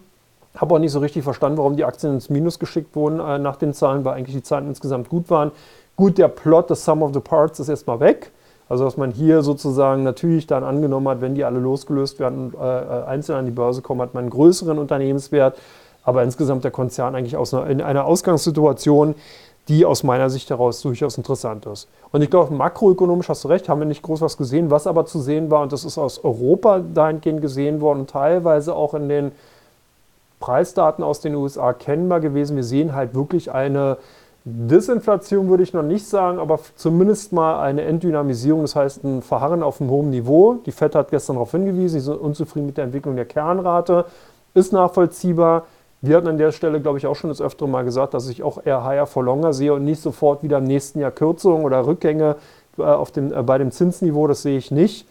Habe 0.55 0.75
auch 0.75 0.79
nicht 0.79 0.91
so 0.91 0.99
richtig 0.99 1.23
verstanden, 1.23 1.57
warum 1.57 1.75
die 1.75 1.83
Aktien 1.83 2.13
ins 2.13 2.29
Minus 2.29 2.59
geschickt 2.59 2.95
wurden 2.95 3.19
äh, 3.19 3.37
nach 3.39 3.57
den 3.57 3.73
Zahlen, 3.73 4.05
weil 4.05 4.13
eigentlich 4.13 4.35
die 4.35 4.43
Zahlen 4.43 4.67
insgesamt 4.67 5.09
gut 5.09 5.29
waren. 5.29 5.51
Gut, 5.95 6.17
der 6.17 6.27
Plot, 6.27 6.69
das 6.69 6.85
Sum 6.85 7.01
of 7.01 7.13
the 7.13 7.19
Parts 7.19 7.59
ist 7.59 7.69
erstmal 7.69 7.99
weg. 7.99 8.31
Also 8.67 8.83
dass 8.83 8.97
man 8.97 9.11
hier 9.11 9.43
sozusagen 9.43 10.03
natürlich 10.03 10.47
dann 10.47 10.63
angenommen 10.63 11.07
hat, 11.07 11.21
wenn 11.21 11.35
die 11.35 11.43
alle 11.43 11.59
losgelöst 11.59 12.19
werden 12.19 12.51
und 12.51 12.55
äh, 12.55 13.05
einzeln 13.05 13.37
an 13.37 13.45
die 13.45 13.51
Börse 13.51 13.81
kommen, 13.81 14.01
hat 14.01 14.13
man 14.13 14.23
einen 14.23 14.31
größeren 14.31 14.79
Unternehmenswert. 14.79 15.57
Aber 16.03 16.23
insgesamt 16.23 16.63
der 16.63 16.71
Konzern 16.71 17.15
eigentlich 17.15 17.35
aus 17.35 17.53
einer, 17.53 17.67
in 17.67 17.81
einer 17.81 18.05
Ausgangssituation, 18.05 19.15
die 19.67 19.85
aus 19.85 20.03
meiner 20.03 20.29
Sicht 20.29 20.49
heraus 20.49 20.81
durchaus 20.81 21.17
interessant 21.17 21.65
ist. 21.65 21.87
Und 22.11 22.21
ich 22.21 22.29
glaube, 22.29 22.53
makroökonomisch 22.53 23.29
hast 23.29 23.43
du 23.43 23.47
recht, 23.47 23.67
haben 23.67 23.79
wir 23.79 23.87
nicht 23.87 24.03
groß 24.03 24.21
was 24.21 24.37
gesehen. 24.37 24.69
Was 24.69 24.85
aber 24.85 25.05
zu 25.05 25.19
sehen 25.19 25.49
war, 25.49 25.61
und 25.61 25.71
das 25.71 25.83
ist 25.85 25.97
aus 25.97 26.23
Europa 26.23 26.79
dahingehend 26.79 27.41
gesehen 27.41 27.81
worden, 27.81 28.05
teilweise 28.05 28.75
auch 28.75 28.93
in 28.93 29.09
den 29.09 29.31
Preisdaten 30.39 31.03
aus 31.03 31.21
den 31.21 31.33
USA 31.33 31.73
kennbar 31.73 32.19
gewesen. 32.19 32.55
Wir 32.55 32.63
sehen 32.63 32.93
halt 32.93 33.15
wirklich 33.15 33.51
eine 33.51 33.97
Disinflation, 34.43 35.49
würde 35.49 35.63
ich 35.63 35.73
noch 35.73 35.81
nicht 35.81 36.07
sagen, 36.07 36.37
aber 36.37 36.59
zumindest 36.75 37.33
mal 37.33 37.59
eine 37.59 37.81
Entdynamisierung, 37.81 38.61
das 38.61 38.75
heißt 38.75 39.03
ein 39.03 39.23
Verharren 39.23 39.63
auf 39.63 39.81
einem 39.81 39.89
hohen 39.89 40.11
Niveau. 40.11 40.59
Die 40.65 40.71
FED 40.71 40.93
hat 40.93 41.09
gestern 41.09 41.37
darauf 41.37 41.49
hingewiesen, 41.49 41.99
sie 41.99 42.05
sind 42.05 42.19
unzufrieden 42.19 42.67
mit 42.67 42.77
der 42.77 42.83
Entwicklung 42.83 43.15
der 43.15 43.25
Kernrate, 43.25 44.05
ist 44.53 44.71
nachvollziehbar. 44.71 45.63
Wir 46.05 46.17
hatten 46.17 46.27
an 46.27 46.37
der 46.37 46.51
Stelle, 46.51 46.81
glaube 46.81 46.97
ich, 46.97 47.07
auch 47.07 47.15
schon 47.15 47.29
das 47.29 47.41
öftere 47.41 47.67
Mal 47.67 47.83
gesagt, 47.83 48.13
dass 48.13 48.29
ich 48.29 48.43
auch 48.43 48.63
eher 48.63 48.83
higher 48.83 49.07
for 49.07 49.23
longer 49.23 49.53
sehe 49.53 49.73
und 49.73 49.83
nicht 49.85 50.01
sofort 50.01 50.43
wieder 50.43 50.59
im 50.59 50.65
nächsten 50.65 50.99
Jahr 50.99 51.11
Kürzungen 51.11 51.65
oder 51.65 51.85
Rückgänge 51.85 52.35
äh, 52.77 52.83
auf 52.83 53.11
dem, 53.11 53.33
äh, 53.33 53.41
bei 53.41 53.57
dem 53.57 53.71
Zinsniveau. 53.71 54.27
Das 54.27 54.41
sehe 54.41 54.57
ich 54.57 54.71
nicht. 54.71 55.07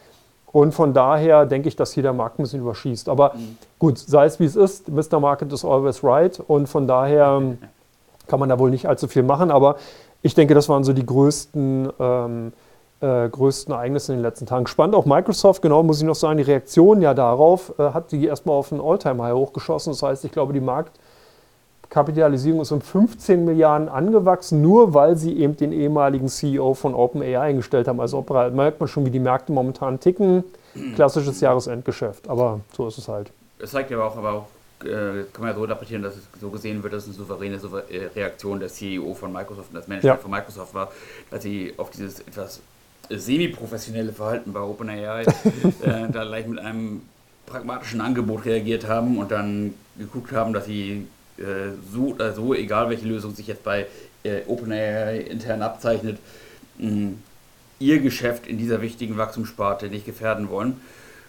Und 0.52 0.72
von 0.72 0.94
daher 0.94 1.46
denke 1.46 1.68
ich, 1.68 1.74
dass 1.74 1.92
hier 1.92 2.04
der 2.04 2.12
Markt 2.12 2.38
ein 2.38 2.44
bisschen 2.44 2.60
überschießt. 2.60 3.08
Aber 3.08 3.32
mhm. 3.34 3.56
gut, 3.78 3.98
sei 3.98 4.26
es 4.26 4.38
wie 4.38 4.44
es 4.44 4.54
ist, 4.54 4.88
Mr. 4.88 5.18
Market 5.18 5.52
is 5.52 5.64
always 5.64 6.04
right. 6.04 6.40
Und 6.46 6.68
von 6.68 6.86
daher 6.86 7.42
kann 8.28 8.40
man 8.40 8.48
da 8.48 8.58
wohl 8.58 8.70
nicht 8.70 8.86
allzu 8.86 9.08
viel 9.08 9.24
machen. 9.24 9.50
Aber 9.50 9.76
ich 10.22 10.34
denke, 10.34 10.54
das 10.54 10.68
waren 10.68 10.84
so 10.84 10.92
die 10.92 11.04
größten, 11.04 11.92
ähm, 11.98 12.52
äh, 13.04 13.28
größten 13.28 13.74
Ereignisse 13.74 14.12
in 14.12 14.18
den 14.18 14.22
letzten 14.22 14.46
Tagen. 14.46 14.66
Spannend 14.66 14.96
auch 14.96 15.04
Microsoft, 15.04 15.60
genau, 15.60 15.82
muss 15.82 15.98
ich 15.98 16.06
noch 16.06 16.14
sagen, 16.14 16.38
die 16.38 16.44
Reaktion 16.44 17.02
ja 17.02 17.12
darauf 17.12 17.78
äh, 17.78 17.90
hat 17.90 18.12
die 18.12 18.24
erstmal 18.24 18.56
auf 18.56 18.72
ein 18.72 18.80
All-Time-High 18.80 19.34
hochgeschossen. 19.34 19.92
Das 19.92 20.02
heißt, 20.02 20.24
ich 20.24 20.32
glaube, 20.32 20.54
die 20.54 20.60
Marktkapitalisierung 20.60 22.62
ist 22.62 22.72
um 22.72 22.80
15 22.80 23.44
Milliarden 23.44 23.90
angewachsen, 23.90 24.62
nur 24.62 24.94
weil 24.94 25.16
sie 25.16 25.38
eben 25.38 25.56
den 25.56 25.72
ehemaligen 25.72 26.28
CEO 26.28 26.72
von 26.72 26.94
OpenAI 26.94 27.38
eingestellt 27.38 27.88
haben. 27.88 28.00
Also 28.00 28.24
merkt 28.52 28.80
man 28.80 28.88
schon, 28.88 29.04
wie 29.04 29.10
die 29.10 29.20
Märkte 29.20 29.52
momentan 29.52 30.00
ticken. 30.00 30.44
Klassisches 30.96 31.40
Jahresendgeschäft, 31.40 32.28
aber 32.28 32.60
so 32.72 32.88
ist 32.88 32.98
es 32.98 33.06
halt. 33.06 33.30
Das 33.60 33.70
zeigt 33.70 33.92
aber 33.92 34.06
auch, 34.06 34.16
aber 34.16 34.32
auch 34.32 34.46
äh, 34.84 35.22
kann 35.32 35.42
man 35.42 35.50
ja 35.50 35.54
so 35.54 35.62
interpretieren, 35.62 36.02
dass 36.02 36.16
es 36.16 36.24
so 36.40 36.50
gesehen 36.50 36.82
wird, 36.82 36.94
dass 36.94 37.06
es 37.06 37.16
eine 37.16 37.58
souveräne 37.58 38.10
Reaktion 38.16 38.58
der 38.58 38.68
CEO 38.68 39.14
von 39.14 39.32
Microsoft 39.32 39.68
und 39.68 39.76
das 39.76 39.86
Management 39.86 40.16
ja. 40.16 40.20
von 40.20 40.30
Microsoft 40.30 40.74
war, 40.74 40.90
dass 41.30 41.44
sie 41.44 41.72
auf 41.76 41.90
dieses 41.90 42.20
etwas 42.20 42.60
semi-professionelle 43.10 44.12
Verhalten 44.12 44.52
bei 44.52 44.60
OpenAI 44.60 45.22
äh, 45.22 45.26
da 45.82 46.24
gleich 46.24 46.46
mit 46.46 46.58
einem 46.58 47.02
pragmatischen 47.46 48.00
Angebot 48.00 48.44
reagiert 48.44 48.88
haben 48.88 49.18
und 49.18 49.30
dann 49.30 49.74
geguckt 49.98 50.32
haben, 50.32 50.52
dass 50.52 50.66
sie 50.66 51.06
äh, 51.38 51.42
so 51.92 52.08
oder 52.14 52.32
so, 52.32 52.54
egal 52.54 52.90
welche 52.90 53.06
Lösung 53.06 53.34
sich 53.34 53.46
jetzt 53.46 53.64
bei 53.64 53.86
äh, 54.22 54.42
OpenAI 54.46 55.18
intern 55.20 55.62
abzeichnet, 55.62 56.18
mh, 56.78 57.12
ihr 57.78 58.00
Geschäft 58.00 58.46
in 58.46 58.58
dieser 58.58 58.80
wichtigen 58.80 59.16
Wachstumssparte 59.16 59.88
nicht 59.88 60.06
gefährden 60.06 60.48
wollen. 60.48 60.80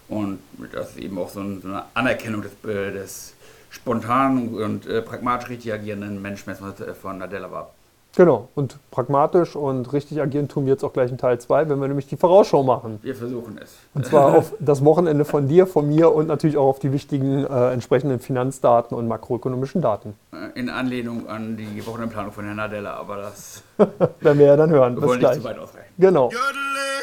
Und 0.07 0.39
das 0.71 0.91
ist 0.91 0.99
eben 0.99 1.17
auch 1.17 1.29
so, 1.29 1.39
eine 1.39 1.83
Anerkennung 1.93 2.43
des, 2.43 2.51
äh, 2.63 2.91
des 2.91 3.33
spontan 3.69 4.49
und 4.49 4.87
äh, 4.87 5.01
pragmatisch 5.01 5.49
richtig 5.49 5.73
agierenden 5.73 6.21
Menschenmessers 6.21 6.75
von 7.01 7.17
Nadella 7.17 7.51
war. 7.51 7.74
Genau, 8.15 8.47
und 8.55 8.77
pragmatisch 8.91 9.55
und 9.57 9.91
richtig 9.91 10.21
agieren 10.21 10.47
tun 10.47 10.65
wir 10.65 10.71
jetzt 10.71 10.83
auch 10.83 10.93
gleich 10.93 11.11
in 11.11 11.17
Teil 11.17 11.39
2, 11.39 11.69
wenn 11.69 11.79
wir 11.79 11.87
nämlich 11.87 12.07
die 12.07 12.15
Vorausschau 12.15 12.63
machen. 12.63 12.99
Wir 13.01 13.13
versuchen 13.13 13.59
es. 13.61 13.75
Und 13.93 14.05
zwar 14.05 14.37
auf 14.37 14.53
das 14.59 14.85
Wochenende 14.85 15.25
von 15.25 15.49
dir, 15.49 15.67
von 15.67 15.87
mir 15.87 16.13
und 16.13 16.27
natürlich 16.27 16.55
auch 16.55 16.67
auf 16.67 16.79
die 16.79 16.93
wichtigen 16.93 17.45
äh, 17.45 17.73
entsprechenden 17.73 18.19
Finanzdaten 18.19 18.95
und 18.95 19.07
makroökonomischen 19.09 19.81
Daten. 19.81 20.13
Äh, 20.31 20.57
in 20.57 20.69
Anlehnung 20.69 21.27
an 21.27 21.57
die 21.57 21.85
Wochenendplanung 21.85 22.31
von 22.31 22.45
Herrn 22.45 22.57
Nadella, 22.57 22.93
aber 22.95 23.17
das 23.17 23.63
werden 24.21 24.39
wir 24.39 24.45
ja 24.45 24.55
dann 24.55 24.69
hören. 24.69 24.95
Wir 24.95 25.07
wollen 25.07 25.19
nicht 25.19 25.33
zu 25.33 25.43
weit 25.43 25.59
ausreichen. 25.59 25.89
Genau. 25.97 26.25
Rudi. 26.27 26.94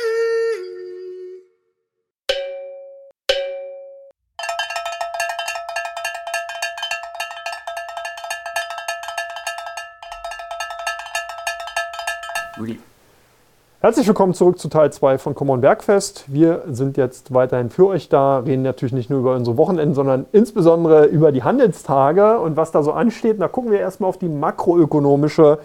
Herzlich 13.83 14.07
willkommen 14.07 14.33
zurück 14.33 14.61
zu 14.61 14.69
Teil 14.69 14.93
2 14.93 15.19
von 15.19 15.35
Common 15.35 15.61
Bergfest. 15.61 16.27
Wir 16.29 16.63
sind 16.69 16.97
jetzt 16.97 17.35
weiterhin 17.35 17.69
für 17.69 17.89
euch 17.89 18.09
da, 18.09 18.39
reden 18.39 18.63
natürlich 18.63 18.93
nicht 18.93 19.11
nur 19.11 19.19
über 19.19 19.35
unsere 19.35 19.57
Wochenenden, 19.57 19.93
sondern 19.93 20.27
insbesondere 20.31 21.07
über 21.07 21.33
die 21.33 21.43
Handelstage 21.43 22.39
und 22.39 22.57
was 22.57 22.71
da 22.71 22.85
so 22.85 22.93
ansteht. 22.93 23.41
da 23.41 23.49
gucken 23.49 23.73
wir 23.73 23.81
erstmal 23.81 24.09
auf 24.09 24.19
die 24.19 24.29
makroökonomische 24.29 25.59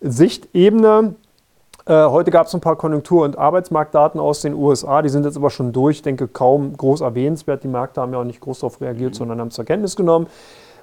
Sichtebene. 0.00 1.14
Äh, 1.84 2.06
heute 2.06 2.30
gab 2.30 2.46
es 2.46 2.54
ein 2.54 2.62
paar 2.62 2.76
Konjunktur- 2.76 3.26
und 3.26 3.36
Arbeitsmarktdaten 3.36 4.18
aus 4.18 4.40
den 4.40 4.54
USA, 4.54 5.02
die 5.02 5.10
sind 5.10 5.26
jetzt 5.26 5.36
aber 5.36 5.50
schon 5.50 5.74
durch. 5.74 5.96
Ich 5.96 6.02
denke, 6.02 6.28
kaum 6.28 6.74
groß 6.74 7.02
erwähnenswert. 7.02 7.64
Die 7.64 7.68
Märkte 7.68 8.00
haben 8.00 8.14
ja 8.14 8.20
auch 8.20 8.24
nicht 8.24 8.40
groß 8.40 8.60
darauf 8.60 8.80
reagiert, 8.80 9.12
mhm. 9.12 9.18
sondern 9.18 9.40
haben 9.40 9.48
es 9.48 9.56
zur 9.56 9.66
Kenntnis 9.66 9.94
genommen. 9.94 10.26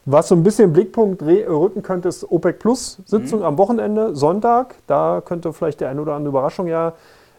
Was 0.05 0.29
so 0.29 0.35
ein 0.35 0.43
bisschen 0.43 0.73
Blickpunkt 0.73 1.21
rücken 1.21 1.83
könnte, 1.83 2.09
ist 2.09 2.29
OPEC 2.29 2.59
Plus 2.59 2.99
Sitzung 3.05 3.39
mhm. 3.39 3.45
am 3.45 3.57
Wochenende, 3.57 4.15
Sonntag. 4.15 4.75
Da 4.87 5.21
könnte 5.23 5.53
vielleicht 5.53 5.81
der 5.81 5.89
eine 5.89 6.01
oder 6.01 6.13
andere 6.13 6.29
Überraschung 6.29 6.67
ja 6.67 6.93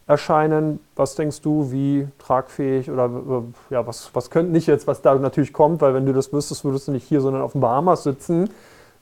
erscheinen. 0.07 0.81
Was 0.97 1.14
denkst 1.14 1.40
du, 1.40 1.73
wie 1.73 2.07
tragfähig 2.19 2.90
oder 2.90 3.07
äh, 3.07 3.75
ja, 3.75 3.87
was, 3.87 4.11
was 4.12 4.31
könnte 4.31 4.52
nicht 4.52 4.67
jetzt, 4.67 4.87
was 4.87 5.02
da 5.02 5.14
natürlich 5.14 5.52
kommt, 5.52 5.81
weil 5.81 5.95
wenn 5.95 6.05
du 6.05 6.12
das 6.12 6.33
wüsstest, 6.33 6.64
würdest 6.64 6.88
du 6.88 6.93
nicht 6.93 7.07
hier, 7.07 7.21
sondern 7.21 7.43
auf 7.43 7.52
den 7.52 7.61
Bahamas 7.61 8.02
sitzen. 8.02 8.50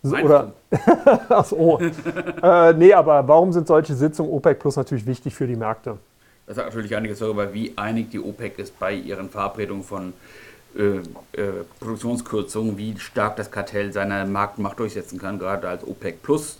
Meinst 0.03 0.25
oder 0.25 0.53
Ach 1.29 1.51
oh. 1.53 1.79
äh, 2.43 2.73
nee, 2.75 2.93
aber 2.93 3.27
warum 3.27 3.53
sind 3.53 3.67
solche 3.67 3.95
Sitzungen 3.95 4.31
OPEC 4.31 4.61
Plus 4.61 4.77
natürlich 4.77 5.07
wichtig 5.07 5.35
für 5.35 5.47
die 5.47 5.57
Märkte? 5.57 5.97
Das 6.47 6.57
sagt 6.57 6.69
natürlich 6.69 6.97
einiges 6.97 7.19
darüber, 7.19 7.53
wie 7.53 7.73
einig 7.77 8.11
die 8.11 8.21
OPEC 8.21 8.59
ist 8.59 8.79
bei 8.79 8.95
ihren 8.95 9.29
Verabredungen 9.29 9.83
von 9.83 10.13
äh, 10.77 10.99
äh, 11.41 11.65
Produktionskürzungen, 11.81 12.77
wie 12.77 12.99
stark 12.99 13.37
das 13.37 13.51
Kartell 13.51 13.93
seine 13.93 14.27
Marktmacht 14.27 14.79
durchsetzen 14.79 15.19
kann, 15.19 15.39
gerade 15.39 15.69
als 15.69 15.87
OPEC 15.87 16.23
Plus, 16.23 16.59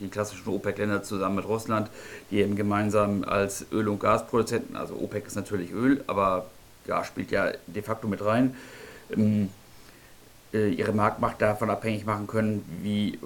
die 0.00 0.08
klassischen 0.08 0.48
OPEC-Länder 0.48 1.02
zusammen 1.02 1.36
mit 1.36 1.46
Russland, 1.46 1.90
die 2.30 2.38
eben 2.38 2.56
gemeinsam 2.56 3.24
als 3.24 3.66
Öl- 3.70 3.88
und 3.88 4.00
Gasproduzenten, 4.00 4.76
also 4.76 4.94
OPEC 4.94 5.26
ist 5.26 5.36
natürlich 5.36 5.72
Öl, 5.72 6.02
aber 6.06 6.46
Gas 6.86 7.06
spielt 7.06 7.30
ja 7.30 7.52
de 7.66 7.82
facto 7.82 8.08
mit 8.08 8.24
rein, 8.24 8.56
ähm, 9.14 9.50
äh, 10.52 10.70
ihre 10.70 10.92
Marktmacht 10.92 11.40
davon 11.40 11.70
abhängig 11.70 12.04
machen 12.04 12.26
können, 12.26 12.64
wie 12.82 13.18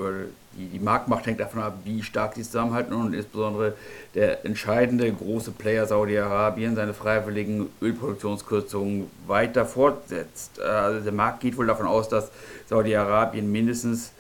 die, 0.57 0.67
die 0.67 0.79
Marktmacht 0.79 1.27
hängt 1.27 1.41
davon 1.41 1.63
ab, 1.63 1.79
wie 1.85 2.03
stark 2.03 2.35
sie 2.35 2.43
zusammenhalten 2.43 2.95
und 2.95 3.15
insbesondere 3.15 3.75
der 4.15 4.45
entscheidende 4.45 5.13
große 5.13 5.51
Player 5.51 5.87
Saudi-Arabien 5.87 6.75
seine 6.75 6.95
freiwilligen 6.95 7.69
Ölproduktionskürzungen 7.83 9.11
weiter 9.27 9.67
fortsetzt. 9.67 10.61
Also 10.61 11.01
der 11.01 11.13
Markt 11.13 11.41
geht 11.41 11.57
wohl 11.57 11.67
davon 11.67 11.87
aus, 11.87 12.09
dass 12.09 12.31
Saudi-Arabien 12.69 13.51
mindestens 13.51 14.13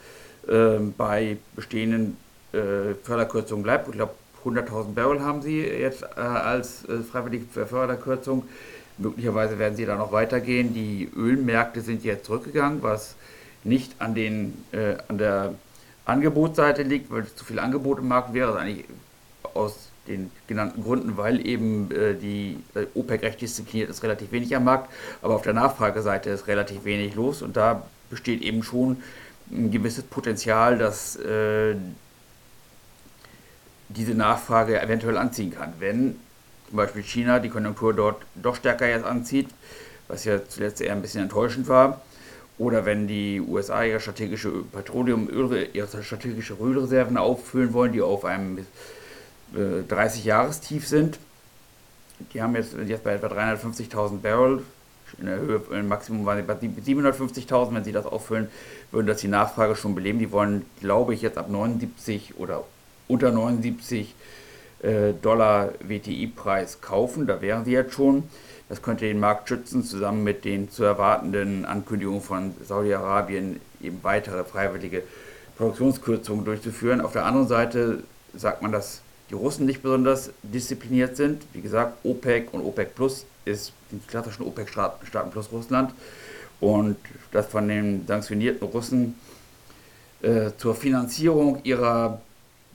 äh, 0.48 0.78
bei 0.96 1.38
bestehenden 1.54 2.16
äh, 2.52 2.94
Förderkürzungen 3.02 3.62
bleibt. 3.62 3.88
Ich 3.88 3.94
glaube, 3.94 4.12
100.000 4.44 4.94
Barrel 4.94 5.20
haben 5.22 5.42
sie 5.42 5.60
jetzt 5.60 6.02
äh, 6.02 6.20
als 6.20 6.84
äh, 6.84 6.98
freiwillige 6.98 7.66
Förderkürzung. 7.66 8.44
Möglicherweise 8.98 9.58
werden 9.58 9.76
sie 9.76 9.84
da 9.84 9.96
noch 9.96 10.12
weitergehen. 10.12 10.72
Die 10.72 11.10
Ölmärkte 11.16 11.80
sind 11.80 12.04
jetzt 12.04 12.26
zurückgegangen, 12.26 12.82
was 12.82 13.16
nicht 13.64 13.92
an, 13.98 14.14
den, 14.14 14.64
äh, 14.72 14.94
an 15.08 15.18
der 15.18 15.54
Angebotsseite 16.06 16.82
liegt, 16.82 17.10
weil 17.10 17.26
zu 17.26 17.44
viel 17.44 17.58
Angebot 17.58 17.98
im 17.98 18.08
Markt 18.08 18.32
wäre. 18.32 18.58
Eigentlich 18.58 18.86
aus 19.54 19.90
den 20.06 20.30
genannten 20.46 20.82
Gründen, 20.82 21.16
weil 21.16 21.44
eben 21.46 21.90
äh, 21.90 22.14
die 22.14 22.58
äh, 22.74 22.86
OPEC 22.94 23.22
recht 23.22 23.40
diszipliniert 23.40 23.90
ist, 23.90 24.02
relativ 24.02 24.30
wenig 24.32 24.54
am 24.54 24.64
Markt. 24.64 24.90
Aber 25.20 25.34
auf 25.34 25.42
der 25.42 25.52
Nachfrageseite 25.52 26.30
ist 26.30 26.46
relativ 26.46 26.84
wenig 26.84 27.14
los 27.14 27.42
und 27.42 27.56
da 27.56 27.82
besteht 28.08 28.42
eben 28.42 28.62
schon 28.62 29.02
ein 29.50 29.70
gewisses 29.70 30.04
Potenzial, 30.04 30.78
dass 30.78 31.16
äh, 31.16 31.74
diese 33.88 34.14
Nachfrage 34.14 34.80
eventuell 34.80 35.16
anziehen 35.16 35.52
kann. 35.52 35.74
Wenn 35.78 36.16
zum 36.68 36.76
Beispiel 36.76 37.02
China 37.02 37.38
die 37.38 37.48
Konjunktur 37.48 37.94
dort 37.94 38.22
doch 38.34 38.56
stärker 38.56 38.88
jetzt 38.88 39.04
anzieht, 39.04 39.48
was 40.08 40.24
ja 40.24 40.44
zuletzt 40.48 40.80
eher 40.80 40.92
ein 40.92 41.02
bisschen 41.02 41.22
enttäuschend 41.22 41.68
war, 41.68 42.00
oder 42.58 42.86
wenn 42.86 43.06
die 43.06 43.40
USA 43.40 43.84
ihre 43.84 44.00
strategische 44.00 44.50
Petroleum, 44.72 45.28
ihre 45.30 46.02
strategische 46.02 46.54
Ölreserven 46.54 47.16
auffüllen 47.16 47.72
wollen, 47.72 47.92
die 47.92 48.00
auf 48.00 48.24
einem 48.24 48.58
äh, 49.54 49.82
30-Jahrestief 49.88 50.86
sind. 50.86 51.18
Die 52.32 52.40
haben 52.40 52.56
jetzt, 52.56 52.74
jetzt 52.86 53.04
bei 53.04 53.14
etwa 53.14 53.26
350.000 53.26 54.18
Barrel, 54.20 54.62
in 55.18 55.26
der 55.26 55.38
Höhe, 55.38 55.60
im 55.70 55.88
Maximum 55.88 56.26
waren 56.26 56.38
sie 56.38 56.42
bei 56.42 56.54
750.000. 56.54 57.74
Wenn 57.74 57.84
sie 57.84 57.92
das 57.92 58.06
auffüllen, 58.06 58.48
würden 58.90 59.06
das 59.06 59.20
die 59.20 59.28
Nachfrage 59.28 59.76
schon 59.76 59.94
beleben. 59.94 60.18
Die 60.18 60.32
wollen, 60.32 60.64
glaube 60.80 61.14
ich, 61.14 61.22
jetzt 61.22 61.38
ab 61.38 61.48
79 61.50 62.34
oder 62.38 62.64
unter 63.06 63.30
79 63.30 64.08
äh, 64.08 64.12
Dollar 65.22 65.70
WTI-Preis 65.80 66.80
kaufen. 66.80 67.26
Da 67.26 67.40
wären 67.40 67.64
sie 67.64 67.72
jetzt 67.72 67.94
schon. 67.94 68.24
Das 68.68 68.82
könnte 68.82 69.04
den 69.04 69.20
Markt 69.20 69.48
schützen, 69.48 69.84
zusammen 69.84 70.24
mit 70.24 70.44
den 70.44 70.70
zu 70.70 70.84
erwartenden 70.84 71.64
Ankündigungen 71.64 72.20
von 72.20 72.54
Saudi-Arabien, 72.64 73.60
eben 73.80 74.00
weitere 74.02 74.44
freiwillige 74.44 75.02
Produktionskürzungen 75.56 76.44
durchzuführen. 76.44 77.00
Auf 77.00 77.12
der 77.12 77.24
anderen 77.24 77.46
Seite 77.46 78.02
sagt 78.34 78.62
man, 78.62 78.72
dass 78.72 79.00
die 79.30 79.34
Russen 79.34 79.66
nicht 79.66 79.82
besonders 79.82 80.30
diszipliniert 80.42 81.16
sind. 81.16 81.42
Wie 81.52 81.60
gesagt, 81.60 82.04
OPEC 82.04 82.52
und 82.52 82.62
OPEC 82.62 82.94
Plus 82.94 83.24
ist 83.44 83.72
die 83.90 83.98
klassischen 84.06 84.44
OPEC-Staaten 84.44 85.30
plus 85.30 85.50
Russland. 85.52 85.92
Und 86.60 86.96
dass 87.32 87.46
von 87.46 87.68
den 87.68 88.06
sanktionierten 88.06 88.66
Russen 88.68 89.14
äh, 90.22 90.50
zur 90.56 90.74
Finanzierung 90.74 91.60
ihrer 91.64 92.20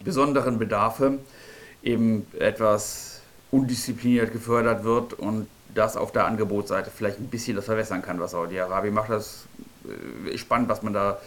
besonderen 0.03 0.57
Bedarfe 0.57 1.19
eben 1.83 2.27
etwas 2.37 3.21
undiszipliniert 3.51 4.31
gefördert 4.31 4.83
wird 4.83 5.13
und 5.13 5.47
das 5.73 5.97
auf 5.97 6.11
der 6.11 6.25
Angebotsseite 6.25 6.91
vielleicht 6.93 7.19
ein 7.19 7.27
bisschen 7.27 7.55
das 7.55 7.65
verwässern 7.65 8.01
kann, 8.01 8.19
was 8.19 8.31
Saudi-Arabien 8.31 8.93
macht. 8.93 9.09
Das 9.09 9.45
ist 10.25 10.33
äh, 10.33 10.37
spannend, 10.37 10.67
was 10.69 10.83
man 10.83 10.93
da 10.93 11.17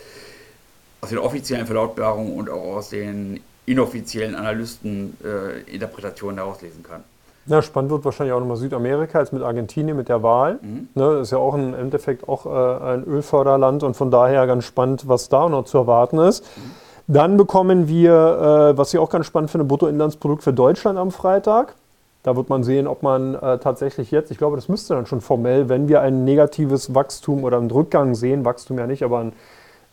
aus 1.00 1.08
den 1.10 1.18
offiziellen 1.18 1.66
Verlautbarungen 1.66 2.34
und 2.34 2.50
auch 2.50 2.76
aus 2.76 2.90
den 2.90 3.40
inoffiziellen 3.66 4.34
Analysteninterpretationen 4.34 6.36
äh, 6.36 6.40
daraus 6.40 6.60
lesen 6.62 6.82
kann. 6.82 7.04
Ja, 7.46 7.60
spannend 7.60 7.90
wird 7.90 8.06
wahrscheinlich 8.06 8.32
auch 8.32 8.40
nochmal 8.40 8.56
Südamerika, 8.56 9.20
jetzt 9.20 9.34
mit 9.34 9.42
Argentinien, 9.42 9.96
mit 9.96 10.08
der 10.08 10.22
Wahl. 10.22 10.58
Mhm. 10.62 10.88
Ne, 10.94 11.18
ist 11.20 11.30
ja 11.30 11.38
auch 11.38 11.54
im 11.54 11.74
Endeffekt 11.74 12.26
auch 12.26 12.46
äh, 12.46 12.94
ein 12.94 13.04
Ölförderland 13.04 13.82
und 13.82 13.96
von 13.96 14.10
daher 14.10 14.46
ganz 14.46 14.64
spannend, 14.64 15.06
was 15.08 15.28
da 15.28 15.48
noch 15.48 15.66
zu 15.66 15.78
erwarten 15.78 16.18
ist. 16.18 16.44
Mhm. 16.56 16.70
Dann 17.06 17.36
bekommen 17.36 17.86
wir, 17.88 18.12
äh, 18.12 18.78
was 18.78 18.94
ich 18.94 18.98
auch 18.98 19.10
ganz 19.10 19.26
spannend 19.26 19.50
finde, 19.50 19.64
Bruttoinlandsprodukt 19.66 20.42
für 20.42 20.52
Deutschland 20.52 20.98
am 20.98 21.10
Freitag. 21.10 21.74
Da 22.22 22.34
wird 22.36 22.48
man 22.48 22.64
sehen, 22.64 22.86
ob 22.86 23.02
man 23.02 23.34
äh, 23.34 23.58
tatsächlich 23.58 24.10
jetzt, 24.10 24.30
ich 24.30 24.38
glaube, 24.38 24.56
das 24.56 24.68
müsste 24.68 24.94
dann 24.94 25.04
schon 25.04 25.20
formell, 25.20 25.68
wenn 25.68 25.88
wir 25.88 26.00
ein 26.00 26.24
negatives 26.24 26.94
Wachstum 26.94 27.44
oder 27.44 27.58
einen 27.58 27.70
Rückgang 27.70 28.14
sehen, 28.14 28.46
Wachstum 28.46 28.78
ja 28.78 28.86
nicht, 28.86 29.02
aber 29.02 29.18
einen 29.18 29.32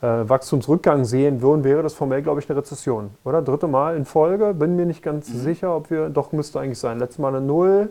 äh, 0.02 0.30
Wachstumsrückgang 0.30 1.04
sehen 1.04 1.42
würden, 1.42 1.66
wäre 1.66 1.84
das 1.84 1.94
formell, 1.94 2.22
glaube 2.22 2.40
ich, 2.40 2.50
eine 2.50 2.58
Rezession. 2.58 3.12
Oder? 3.26 3.42
Dritte 3.42 3.68
Mal 3.68 3.98
in 3.98 4.06
Folge. 4.06 4.54
Bin 4.54 4.78
mir 4.78 4.86
nicht 4.86 5.04
ganz 5.04 5.30
mhm. 5.30 5.40
sicher, 5.40 5.76
ob 5.76 5.92
wir, 5.92 6.08
doch 6.08 6.32
müsste 6.32 6.62
eigentlich 6.62 6.80
sein. 6.80 7.00
Letztes 7.00 7.20
Mal 7.20 7.36
eine 7.36 7.42
Null. 7.46 7.90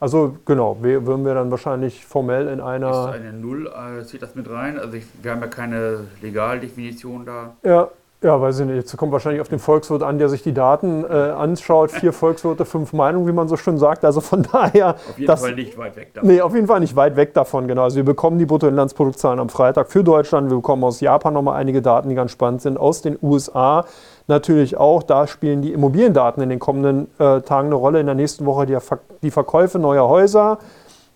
Also 0.00 0.36
genau, 0.46 0.78
wir, 0.80 1.06
würden 1.06 1.26
wir 1.26 1.34
dann 1.34 1.50
wahrscheinlich 1.50 2.06
formell 2.06 2.48
in 2.48 2.60
einer. 2.60 2.90
Ist 2.90 3.20
eine 3.20 3.32
Null, 3.32 3.66
äh, 3.66 4.04
zählt 4.04 4.22
das 4.22 4.34
mit 4.34 4.48
rein? 4.48 4.78
Also 4.78 4.94
ich, 4.94 5.04
wir 5.22 5.32
haben 5.32 5.40
ja 5.40 5.48
keine 5.48 6.06
Legaldefinition 6.22 7.26
da. 7.26 7.56
Ja, 7.62 7.88
ja, 8.20 8.40
weiß 8.40 8.58
ich 8.58 8.66
nicht. 8.66 8.74
Jetzt 8.74 8.96
kommt 8.96 9.12
wahrscheinlich 9.12 9.40
auf 9.40 9.48
den 9.48 9.60
Volkswirt 9.60 10.02
an, 10.02 10.18
der 10.18 10.28
sich 10.28 10.42
die 10.42 10.52
Daten 10.52 11.04
äh, 11.04 11.06
anschaut. 11.06 11.92
Vier 11.92 12.12
Volkswirte, 12.12 12.64
fünf 12.64 12.92
Meinungen, 12.92 13.28
wie 13.28 13.32
man 13.32 13.46
so 13.46 13.56
schön 13.56 13.78
sagt. 13.78 14.04
Also 14.04 14.20
von 14.20 14.42
daher. 14.52 14.96
Auf 14.96 15.18
jeden 15.18 15.28
das, 15.28 15.40
Fall 15.40 15.54
nicht 15.54 15.78
weit 15.78 15.94
weg 15.94 16.14
davon. 16.14 16.28
Nee, 16.28 16.40
auf 16.40 16.52
jeden 16.52 16.66
Fall 16.66 16.80
nicht 16.80 16.96
weit 16.96 17.14
weg 17.14 17.32
davon, 17.34 17.68
genau. 17.68 17.84
Also 17.84 17.96
wir 17.96 18.04
bekommen 18.04 18.40
die 18.40 18.46
Bruttoinlandsproduktzahlen 18.46 19.38
am 19.38 19.48
Freitag 19.48 19.92
für 19.92 20.02
Deutschland. 20.02 20.50
Wir 20.50 20.56
bekommen 20.56 20.82
aus 20.82 21.00
Japan 21.00 21.32
nochmal 21.32 21.60
einige 21.60 21.80
Daten, 21.80 22.08
die 22.08 22.16
ganz 22.16 22.32
spannend 22.32 22.60
sind. 22.60 22.76
Aus 22.76 23.02
den 23.02 23.16
USA 23.22 23.84
natürlich 24.26 24.76
auch. 24.76 25.04
Da 25.04 25.28
spielen 25.28 25.62
die 25.62 25.72
Immobiliendaten 25.72 26.42
in 26.42 26.48
den 26.48 26.58
kommenden 26.58 27.06
äh, 27.20 27.40
Tagen 27.42 27.68
eine 27.68 27.76
Rolle. 27.76 28.00
In 28.00 28.06
der 28.06 28.16
nächsten 28.16 28.46
Woche 28.46 28.66
die, 28.66 28.76
die 29.22 29.30
Verkäufe 29.30 29.78
neuer 29.78 30.08
Häuser. 30.08 30.58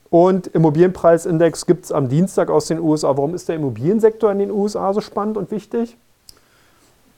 Und 0.09 0.47
Immobilienpreisindex 0.47 1.66
gibt 1.66 1.87
es 1.87 1.90
am 1.90 2.09
Dienstag 2.09 2.49
aus 2.49 2.66
den 2.66 2.78
USA. 2.78 3.09
Warum 3.09 3.35
ist 3.35 3.49
der 3.49 3.56
Immobiliensektor 3.56 4.30
in 4.30 4.38
den 4.38 4.52
USA 4.52 4.92
so 4.92 5.00
spannend 5.00 5.37
und 5.37 5.50
wichtig? 5.50 5.97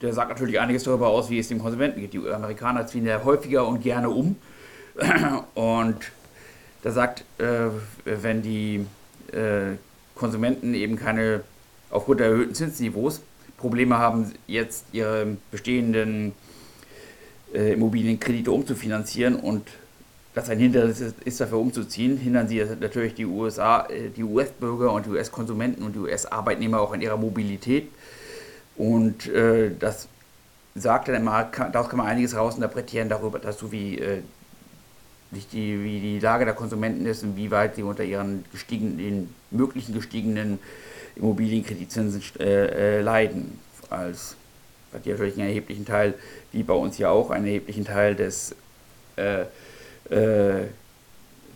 Der 0.04 0.12
sagt 0.12 0.28
natürlich 0.28 0.60
einiges 0.60 0.84
darüber 0.84 1.08
aus, 1.08 1.30
wie 1.30 1.38
es 1.38 1.48
dem 1.48 1.58
Konsumenten 1.58 2.00
geht. 2.00 2.12
Die 2.12 2.28
Amerikaner 2.28 2.86
ziehen 2.86 3.06
ja 3.06 3.24
häufiger 3.24 3.66
und 3.66 3.82
gerne 3.82 4.10
um. 4.10 4.36
Und 5.54 5.96
da 6.82 6.92
sagt, 6.92 7.24
äh, 7.38 7.70
wenn 8.04 8.42
die 8.42 8.86
äh, 9.32 9.76
Konsumenten 10.14 10.74
eben 10.74 10.96
keine, 10.96 11.40
aufgrund 11.90 12.20
der 12.20 12.28
erhöhten 12.28 12.54
Zinsniveaus, 12.54 13.22
Probleme 13.56 13.98
haben, 13.98 14.30
jetzt 14.46 14.84
ihre 14.92 15.36
bestehenden 15.50 16.32
äh, 17.54 17.72
Immobilienkredite 17.72 18.52
umzufinanzieren 18.52 19.36
und 19.36 19.66
das 20.34 20.50
ein 20.50 20.58
Hindernis 20.58 21.00
ist, 21.00 21.40
dafür 21.40 21.58
umzuziehen, 21.58 22.18
hindern 22.18 22.46
sie 22.46 22.62
natürlich 22.78 23.14
die 23.14 23.24
USA, 23.24 23.88
die 24.16 24.22
US-Bürger 24.22 24.92
und 24.92 25.06
die 25.06 25.10
US-Konsumenten 25.10 25.82
und 25.82 25.94
die 25.94 26.00
US-Arbeitnehmer 26.00 26.80
auch 26.80 26.92
in 26.92 27.00
ihrer 27.00 27.16
Mobilität. 27.16 27.88
Und 28.76 29.26
äh, 29.28 29.70
das 29.78 30.08
sagt 30.74 31.08
dann 31.08 31.16
immer, 31.16 31.44
kann, 31.44 31.72
daraus 31.72 31.88
kann 31.88 31.98
man 31.98 32.06
einiges 32.06 32.36
rausinterpretieren 32.36 33.08
darüber, 33.08 33.38
dass 33.38 33.58
so 33.58 33.70
wie, 33.70 33.98
äh, 33.98 34.22
die, 35.30 35.82
wie 35.82 36.00
die 36.00 36.18
Lage 36.18 36.44
der 36.44 36.54
Konsumenten 36.54 37.06
ist 37.06 37.22
und 37.22 37.36
wie 37.36 37.50
weit 37.50 37.76
sie 37.76 37.82
unter 37.82 38.04
ihren 38.04 38.44
gestiegenen, 38.50 39.34
möglichen 39.50 39.94
gestiegenen 39.94 40.58
Immobilienkreditzinsen 41.16 42.22
äh, 42.40 42.98
äh, 42.98 43.00
leiden. 43.00 43.58
Als 43.90 44.36
hat 44.92 45.04
die 45.04 45.10
natürlich 45.10 45.34
einen 45.34 45.48
erheblichen 45.48 45.84
Teil, 45.84 46.14
wie 46.52 46.62
bei 46.62 46.74
uns 46.74 46.98
ja 46.98 47.10
auch, 47.10 47.30
einen 47.30 47.46
erheblichen 47.46 47.84
Teil 47.84 48.14
des 48.14 48.54
äh, 49.16 49.42
äh, 50.10 50.66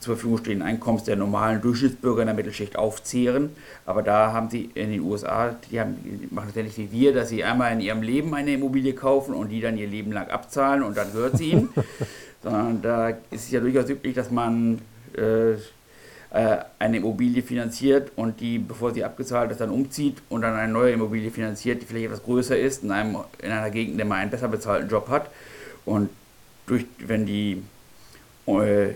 zur 0.00 0.14
Verfügung 0.14 0.38
stehenden 0.38 0.66
Einkommens 0.66 1.04
der 1.04 1.16
normalen 1.16 1.60
Durchschnittsbürger 1.60 2.22
in 2.22 2.26
der 2.26 2.34
Mittelschicht 2.34 2.76
aufzehren. 2.76 3.50
Aber 3.86 4.02
da 4.02 4.32
haben 4.32 4.50
sie 4.50 4.70
in 4.74 4.90
den 4.90 5.00
USA, 5.00 5.56
die, 5.70 5.80
haben, 5.80 5.96
die 6.02 6.32
machen 6.34 6.48
das 6.48 6.56
ja 6.56 6.62
nicht 6.62 6.78
wie 6.78 6.92
wir, 6.92 7.12
dass 7.12 7.28
sie 7.28 7.44
einmal 7.44 7.72
in 7.72 7.80
ihrem 7.80 8.02
Leben 8.02 8.34
eine 8.34 8.52
Immobilie 8.52 8.94
kaufen 8.94 9.34
und 9.34 9.48
die 9.48 9.60
dann 9.60 9.76
ihr 9.76 9.86
Leben 9.86 10.12
lang 10.12 10.28
abzahlen 10.28 10.82
und 10.82 10.96
dann 10.96 11.12
gehört 11.12 11.36
sie 11.36 11.52
ihnen. 11.52 11.68
Sondern 12.42 12.82
da 12.82 13.08
ist 13.08 13.44
es 13.44 13.50
ja 13.50 13.60
durchaus 13.60 13.90
üblich, 13.90 14.14
dass 14.14 14.30
man 14.30 14.80
äh, 15.16 15.54
äh, 16.30 16.58
eine 16.78 16.98
Immobilie 16.98 17.42
finanziert 17.42 18.12
und 18.14 18.40
die, 18.40 18.58
bevor 18.58 18.92
sie 18.92 19.02
abgezahlt 19.02 19.50
ist, 19.50 19.60
dann 19.60 19.70
umzieht 19.70 20.18
und 20.28 20.42
dann 20.42 20.54
eine 20.54 20.72
neue 20.72 20.92
Immobilie 20.92 21.30
finanziert, 21.30 21.82
die 21.82 21.86
vielleicht 21.86 22.06
etwas 22.06 22.22
größer 22.22 22.58
ist, 22.58 22.84
in, 22.84 22.92
einem, 22.92 23.16
in 23.42 23.50
einer 23.50 23.70
Gegend, 23.70 23.92
in 23.92 23.96
der 23.96 24.06
man 24.06 24.18
einen 24.18 24.30
besser 24.30 24.48
bezahlten 24.48 24.88
Job 24.88 25.08
hat. 25.08 25.30
Und 25.84 26.10
durch, 26.66 26.84
wenn 26.98 27.24
die 27.24 27.62
äh, 28.46 28.90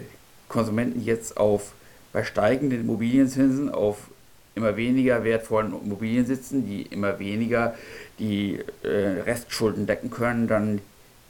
Konsumenten 0.52 1.02
jetzt 1.02 1.36
auf 1.36 1.72
bei 2.12 2.22
steigenden 2.22 2.82
Immobilienzinsen 2.82 3.72
auf 3.72 3.96
immer 4.54 4.76
weniger 4.76 5.24
wertvollen 5.24 5.72
Immobilien 5.82 6.26
sitzen, 6.26 6.66
die 6.66 6.82
immer 6.82 7.18
weniger 7.18 7.74
die 8.18 8.60
äh, 8.82 9.22
Restschulden 9.22 9.86
decken 9.86 10.10
können, 10.10 10.46
dann 10.46 10.80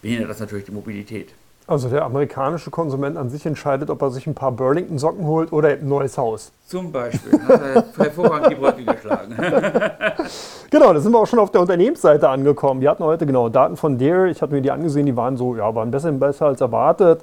behindert 0.02 0.28
das 0.28 0.40
natürlich 0.40 0.64
die 0.64 0.72
Mobilität. 0.72 1.28
Also 1.68 1.88
der 1.88 2.04
amerikanische 2.04 2.70
Konsument 2.70 3.16
an 3.16 3.30
sich 3.30 3.46
entscheidet, 3.46 3.88
ob 3.88 4.02
er 4.02 4.10
sich 4.10 4.26
ein 4.26 4.34
paar 4.34 4.50
Burlington-Socken 4.50 5.24
holt 5.24 5.52
oder 5.52 5.68
ein 5.68 5.88
neues 5.88 6.18
Haus. 6.18 6.50
Zum 6.66 6.90
Beispiel. 6.90 7.40
Hat 7.40 7.62
er 7.62 7.84
hervorragend 7.96 8.50
die 8.50 8.54
Brücke 8.56 8.84
geschlagen. 8.84 9.36
genau, 10.70 10.92
da 10.92 11.00
sind 11.00 11.12
wir 11.12 11.20
auch 11.20 11.26
schon 11.26 11.38
auf 11.38 11.52
der 11.52 11.60
Unternehmensseite 11.60 12.28
angekommen. 12.28 12.80
Wir 12.80 12.90
hatten 12.90 13.04
heute 13.04 13.26
genau 13.26 13.48
Daten 13.48 13.76
von 13.76 13.96
Deere. 13.96 14.28
Ich 14.28 14.42
hatte 14.42 14.52
mir 14.52 14.60
die 14.60 14.72
angesehen, 14.72 15.06
die 15.06 15.16
waren 15.16 15.36
so, 15.36 15.54
ja, 15.54 15.72
waren 15.72 15.92
besser, 15.92 16.10
besser 16.10 16.46
als 16.46 16.60
erwartet. 16.60 17.22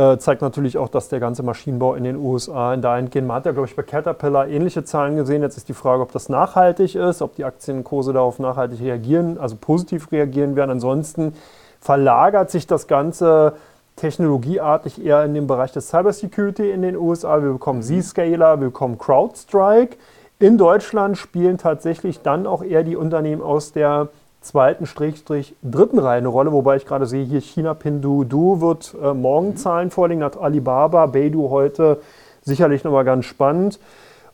Äh, 0.00 0.16
zeigt 0.16 0.40
natürlich 0.40 0.78
auch, 0.78 0.88
dass 0.88 1.10
der 1.10 1.20
ganze 1.20 1.42
Maschinenbau 1.42 1.94
in 1.94 2.04
den 2.04 2.16
USA 2.16 2.74
dahingehend, 2.74 3.28
man 3.28 3.36
hat 3.36 3.44
ja, 3.44 3.52
glaube 3.52 3.68
ich, 3.68 3.76
bei 3.76 3.82
Caterpillar 3.82 4.48
ähnliche 4.48 4.82
Zahlen 4.82 5.16
gesehen. 5.16 5.42
Jetzt 5.42 5.58
ist 5.58 5.68
die 5.68 5.74
Frage, 5.74 6.00
ob 6.00 6.10
das 6.10 6.30
nachhaltig 6.30 6.94
ist, 6.94 7.20
ob 7.20 7.36
die 7.36 7.44
Aktienkurse 7.44 8.14
darauf 8.14 8.38
nachhaltig 8.38 8.80
reagieren, 8.80 9.36
also 9.36 9.56
positiv 9.60 10.10
reagieren 10.10 10.56
werden. 10.56 10.70
Ansonsten 10.70 11.34
verlagert 11.82 12.50
sich 12.50 12.66
das 12.66 12.86
Ganze 12.86 13.52
technologieartig 13.96 15.04
eher 15.04 15.22
in 15.22 15.34
den 15.34 15.46
Bereich 15.46 15.72
des 15.72 15.90
Cybersecurity 15.90 16.70
in 16.70 16.80
den 16.80 16.96
USA. 16.96 17.42
Wir 17.42 17.52
bekommen 17.52 17.80
mhm. 17.80 18.00
Zscaler, 18.00 18.58
wir 18.58 18.68
bekommen 18.68 18.96
CrowdStrike. 18.96 19.98
In 20.38 20.56
Deutschland 20.56 21.18
spielen 21.18 21.58
tatsächlich 21.58 22.22
dann 22.22 22.46
auch 22.46 22.62
eher 22.62 22.84
die 22.84 22.96
Unternehmen 22.96 23.42
aus 23.42 23.72
der 23.72 24.08
zweiten, 24.40 24.86
Strich, 24.86 25.54
dritten 25.62 25.98
Reihe 25.98 26.18
eine 26.18 26.28
Rolle, 26.28 26.52
wobei 26.52 26.76
ich 26.76 26.86
gerade 26.86 27.06
sehe, 27.06 27.24
hier 27.24 27.40
China 27.40 27.74
Pinduoduo 27.74 28.60
wird 28.60 28.94
äh, 29.02 29.14
morgen. 29.14 29.56
Zahlen 29.56 29.90
vorlegen, 29.90 30.24
hat 30.24 30.38
Alibaba, 30.38 31.06
Beidou 31.06 31.50
heute 31.50 32.00
sicherlich 32.42 32.84
nochmal 32.84 33.04
ganz 33.04 33.26
spannend. 33.26 33.78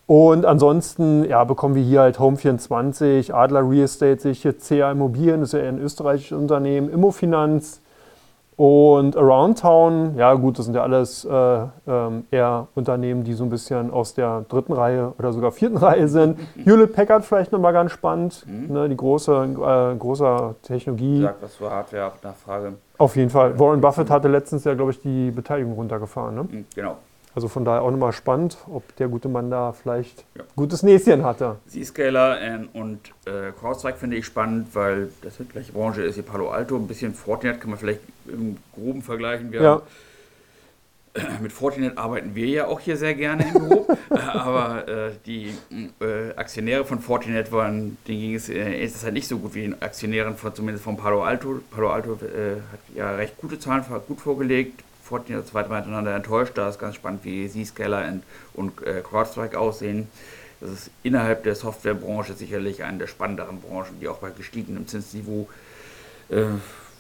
Und 0.06 0.46
ansonsten 0.46 1.24
ja, 1.24 1.42
bekommen 1.42 1.74
wir 1.74 1.82
hier 1.82 2.00
halt 2.00 2.18
Home24, 2.18 3.32
Adler 3.32 3.68
Real 3.68 3.84
Estate, 3.84 4.20
sehe 4.20 4.32
hier 4.32 4.56
CA 4.56 4.92
Immobilien, 4.92 5.40
das 5.40 5.52
ist 5.52 5.60
ja 5.60 5.68
ein 5.68 5.80
österreichisches 5.80 6.38
Unternehmen, 6.38 6.88
Immofinanz, 6.88 7.80
und 8.56 9.16
Around 9.16 9.58
Town, 9.58 10.14
ja 10.16 10.32
gut, 10.32 10.58
das 10.58 10.64
sind 10.64 10.74
ja 10.74 10.82
alles 10.82 11.26
äh, 11.26 11.58
ähm, 11.86 12.24
eher 12.30 12.68
Unternehmen, 12.74 13.22
die 13.22 13.34
so 13.34 13.44
ein 13.44 13.50
bisschen 13.50 13.90
aus 13.90 14.14
der 14.14 14.46
dritten 14.48 14.72
Reihe 14.72 15.12
oder 15.18 15.32
sogar 15.34 15.52
vierten 15.52 15.76
Reihe 15.76 16.08
sind. 16.08 16.38
Hewlett 16.64 16.94
Packard 16.94 17.26
vielleicht 17.26 17.52
nochmal 17.52 17.74
ganz 17.74 17.92
spannend, 17.92 18.46
mhm. 18.46 18.72
ne, 18.72 18.88
die 18.88 18.96
große, 18.96 19.30
äh, 19.32 19.96
große 19.98 20.54
Technologie. 20.62 21.20
Sagt 21.20 21.42
was 21.42 21.56
für 21.56 21.70
Hardware-Nachfrage. 21.70 22.72
Auf 22.96 23.14
jeden 23.16 23.28
Fall. 23.28 23.58
Warren 23.58 23.82
Buffett 23.82 24.08
hatte 24.08 24.28
letztens 24.28 24.64
ja, 24.64 24.72
glaube 24.72 24.92
ich, 24.92 25.00
die 25.00 25.30
Beteiligung 25.30 25.74
runtergefahren. 25.74 26.34
Ne? 26.34 26.42
Mhm, 26.44 26.64
genau. 26.74 26.96
Also 27.36 27.48
von 27.48 27.66
daher 27.66 27.82
auch 27.82 27.90
nochmal 27.90 28.14
spannend, 28.14 28.56
ob 28.66 28.96
der 28.96 29.08
gute 29.08 29.28
Mann 29.28 29.50
da 29.50 29.74
vielleicht 29.74 30.24
ja. 30.36 30.44
gutes 30.56 30.82
Näschen 30.82 31.22
hatte. 31.22 31.56
Z-Scaler 31.68 32.38
und 32.72 32.98
äh, 33.26 33.52
CrowdStrike 33.60 33.98
finde 33.98 34.16
ich 34.16 34.24
spannend, 34.24 34.74
weil 34.74 35.10
das 35.20 35.36
die 35.36 35.44
gleiche 35.44 35.70
Branche 35.70 36.02
ist 36.02 36.16
wie 36.16 36.22
Palo 36.22 36.48
Alto. 36.48 36.76
Ein 36.76 36.86
bisschen 36.86 37.12
Fortinet 37.12 37.60
kann 37.60 37.68
man 37.68 37.78
vielleicht 37.78 38.00
im 38.26 38.56
Groben 38.74 39.02
vergleichen. 39.02 39.52
Wir 39.52 39.60
ja. 39.60 39.70
Haben, 39.72 39.82
mit 41.42 41.52
Fortinet 41.52 41.98
arbeiten 41.98 42.34
wir 42.34 42.46
ja 42.46 42.66
auch 42.68 42.80
hier 42.80 42.96
sehr 42.96 43.14
gerne 43.14 43.44
im 43.46 43.52
Büro, 43.52 43.86
aber 44.10 44.88
äh, 44.88 45.10
die 45.26 45.52
äh, 46.00 46.34
Aktionäre 46.36 46.86
von 46.86 47.00
Fortinet 47.00 47.52
waren, 47.52 47.98
denen 48.08 48.20
ging 48.20 48.34
es, 48.34 48.48
äh, 48.48 48.82
ist 48.82 49.04
halt 49.04 49.12
nicht 49.12 49.28
so 49.28 49.38
gut 49.38 49.54
wie 49.54 49.62
den 49.62 49.82
Aktionären 49.82 50.36
von 50.36 50.54
zumindest 50.54 50.84
von 50.84 50.96
Palo 50.96 51.22
Alto. 51.22 51.60
Palo 51.70 51.90
Alto 51.90 52.12
äh, 52.12 52.60
hat 52.72 52.80
ja 52.94 53.14
recht 53.14 53.36
gute 53.36 53.58
Zahlen 53.58 53.84
gut 54.08 54.20
vorgelegt, 54.20 54.82
Fortinet 55.06 55.42
das 55.42 55.50
zweite 55.50 55.68
Mal 55.68 55.76
hintereinander 55.76 56.14
enttäuscht. 56.14 56.52
Da 56.56 56.68
ist 56.68 56.78
ganz 56.78 56.96
spannend, 56.96 57.24
wie 57.24 57.48
Zscaler 57.48 58.04
und 58.54 58.84
äh, 58.84 59.02
CrowdStrike 59.02 59.58
aussehen. 59.58 60.08
Das 60.60 60.70
ist 60.70 60.90
innerhalb 61.02 61.44
der 61.44 61.54
Softwarebranche 61.54 62.32
sicherlich 62.34 62.82
eine 62.82 62.98
der 62.98 63.06
spannenderen 63.06 63.60
Branchen, 63.60 64.00
die 64.00 64.08
auch 64.08 64.18
bei 64.18 64.30
gestiegenem 64.30 64.88
Zinsniveau 64.88 65.48
äh, 66.28 66.44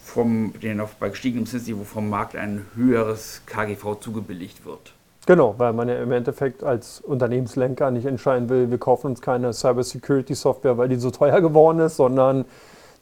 vom, 0.04 0.54
denen 0.62 0.80
auch 0.80 0.90
bei 1.00 1.08
gestiegenem 1.08 1.46
Zinsniveau 1.46 1.84
vom 1.84 2.08
Markt 2.08 2.36
ein 2.36 2.66
höheres 2.76 3.42
KGV 3.46 3.98
zugebilligt 4.00 4.64
wird. 4.64 4.92
Genau, 5.26 5.56
weil 5.58 5.72
man 5.72 5.88
ja 5.88 6.00
im 6.00 6.12
Endeffekt 6.12 6.62
als 6.62 7.00
Unternehmenslenker 7.00 7.90
nicht 7.90 8.06
entscheiden 8.06 8.48
will, 8.48 8.70
wir 8.70 8.78
kaufen 8.78 9.08
uns 9.08 9.20
keine 9.20 9.52
Cybersecurity-Software, 9.52 10.78
weil 10.78 10.88
die 10.88 10.96
so 10.96 11.10
teuer 11.10 11.40
geworden 11.40 11.80
ist, 11.80 11.96
sondern 11.96 12.44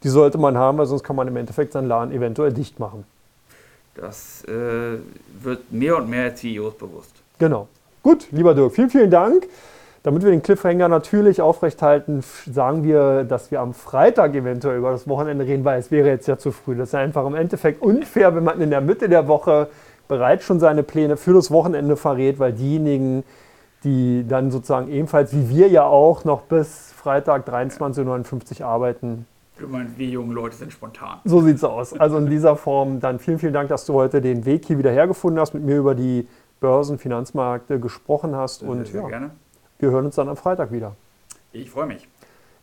die 0.03 0.09
sollte 0.09 0.39
man 0.39 0.57
haben, 0.57 0.79
weil 0.79 0.87
sonst 0.87 1.03
kann 1.03 1.17
man 1.17 1.29
im 1.29 1.37
Endeffekt 1.37 1.73
seinen 1.73 1.89
Laden 1.89 2.15
eventuell 2.15 2.55
dicht 2.55 2.79
machen. 2.79 3.05
Das 3.95 4.45
äh, 4.45 4.99
wird 5.43 5.73
mehr 5.73 5.97
und 5.97 6.11
mehr 6.11 6.35
CEOs 6.35 6.75
bewusst. 6.75 7.13
Genau. 7.39 7.69
Gut, 8.03 8.27
lieber 8.33 8.55
Dirk, 8.55 8.75
vielen, 8.75 8.91
vielen 8.91 9.11
Dank. 9.11 9.47
Damit 10.03 10.23
wir 10.23 10.31
den 10.31 10.43
Cliffhanger 10.43 10.89
natürlich 10.89 11.41
aufrechthalten, 11.41 12.23
sagen 12.53 12.85
wir, 12.85 13.25
dass 13.25 13.51
wir 13.51 13.61
am 13.61 13.73
Freitag 13.73 14.35
eventuell 14.35 14.77
über 14.77 14.91
das 14.91 15.09
Wochenende 15.09 15.47
reden, 15.47 15.65
weil 15.65 15.79
es 15.79 15.91
wäre 15.91 16.09
jetzt 16.09 16.29
ja 16.29 16.37
zu 16.37 16.53
früh. 16.53 16.77
Das 16.77 16.89
ist 16.89 16.95
einfach 16.95 17.27
im 17.27 17.35
Endeffekt 17.35 17.81
unfair, 17.81 18.35
wenn 18.37 18.45
man 18.45 18.61
in 18.61 18.69
der 18.69 18.83
Mitte 18.83 19.09
der 19.09 19.29
Woche 19.29 19.69
bereits 20.07 20.45
schon 20.45 20.61
seine 20.61 20.83
Pläne 20.83 21.17
für 21.17 21.33
das 21.33 21.51
Wochenende 21.51 21.97
verrät, 21.97 22.39
weil 22.39 22.53
diejenigen, 22.53 23.25
die 23.83 24.27
dann 24.29 24.51
sozusagen 24.51 24.91
ebenfalls 24.91 25.33
wie 25.33 25.49
wir 25.49 25.69
ja 25.69 25.85
auch 25.85 26.25
noch 26.25 26.43
bis 26.43 26.93
Freitag 26.95 27.49
23.59 27.49 28.61
Uhr 28.61 28.67
arbeiten. 28.67 29.27
Du 29.59 29.69
meinst, 29.69 29.97
wir 29.97 30.09
jungen 30.09 30.33
Leute 30.33 30.57
sind 30.57 30.73
spontan. 30.73 31.21
So 31.25 31.41
sieht 31.41 31.57
es 31.57 31.65
aus. 31.65 31.93
Also 31.93 32.19
in 32.19 32.27
dieser 32.27 32.57
Form 32.57 32.99
dann 32.99 33.21
vielen, 33.21 33.39
vielen 33.39 33.53
Dank, 33.53 33.69
dass 33.69 33.87
du 33.87 33.95
heute 33.95 34.21
den 34.21 34.45
Weg 34.45 34.65
hier 34.65 34.79
wieder 34.79 34.91
hergefunden 34.91 35.41
hast, 35.41 35.55
mit 35.55 35.63
mir 35.63 35.77
über 35.77 35.95
die 35.95 36.27
Börsen, 36.61 36.99
Finanzmärkte 36.99 37.79
gesprochen 37.79 38.35
hast. 38.35 38.61
Sehr, 38.61 38.69
und 38.69 38.87
sehr 38.87 39.03
ja, 39.03 39.09
gerne. 39.09 39.31
wir 39.79 39.91
hören 39.91 40.07
uns 40.07 40.17
dann 40.17 40.29
am 40.29 40.37
Freitag 40.37 40.73
wieder. 40.73 40.97
Ich 41.53 41.71
freue 41.71 41.87
mich. 41.87 42.09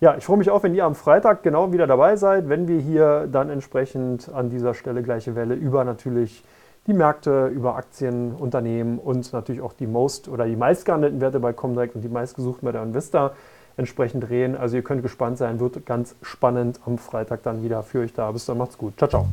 Ja, 0.02 0.18
ich 0.18 0.26
freue 0.26 0.38
mich 0.38 0.50
auch, 0.50 0.64
wenn 0.64 0.76
ihr 0.76 0.84
am 0.84 0.96
Freitag 0.96 1.44
genau 1.44 1.72
wieder 1.72 1.88
dabei 1.88 2.16
seid, 2.18 2.50
wenn 2.50 2.68
wir 2.68 2.80
hier 2.80 3.30
dann 3.32 3.50
entsprechend 3.50 4.30
an 4.34 4.50
dieser 4.50 4.74
Stelle 4.74 5.04
gleiche 5.04 5.36
Welle 5.36 5.54
über 5.54 5.86
natürlich 5.86 6.44
die 6.88 6.94
Märkte, 6.94 7.48
über 7.48 7.76
Aktien, 7.76 8.34
Unternehmen 8.34 8.98
und 8.98 9.32
natürlich 9.32 9.62
auch 9.62 9.74
die 9.74 9.86
most 9.88 10.28
oder 10.28 10.46
die 10.46 10.56
meistgehandelten 10.56 11.22
Werte 11.22 11.40
bei 11.40 11.54
Comdirect 11.54 11.96
und 11.96 12.02
die 12.02 12.10
meistgesuchten 12.10 12.66
bei 12.66 12.72
der 12.72 12.82
Investa 12.82 13.34
entsprechend 13.78 14.30
reden. 14.30 14.56
Also 14.56 14.76
ihr 14.76 14.84
könnt 14.84 15.02
gespannt 15.02 15.38
sein, 15.38 15.60
wird 15.60 15.86
ganz 15.86 16.16
spannend 16.22 16.80
am 16.86 16.98
Freitag 16.98 17.44
dann 17.44 17.64
wieder 17.64 17.84
für 17.84 18.00
euch 18.00 18.14
da. 18.14 18.32
Bis 18.32 18.46
dann, 18.46 18.58
macht's 18.58 18.78
gut. 18.78 18.94
Ciao, 18.98 19.10
ciao. 19.10 19.28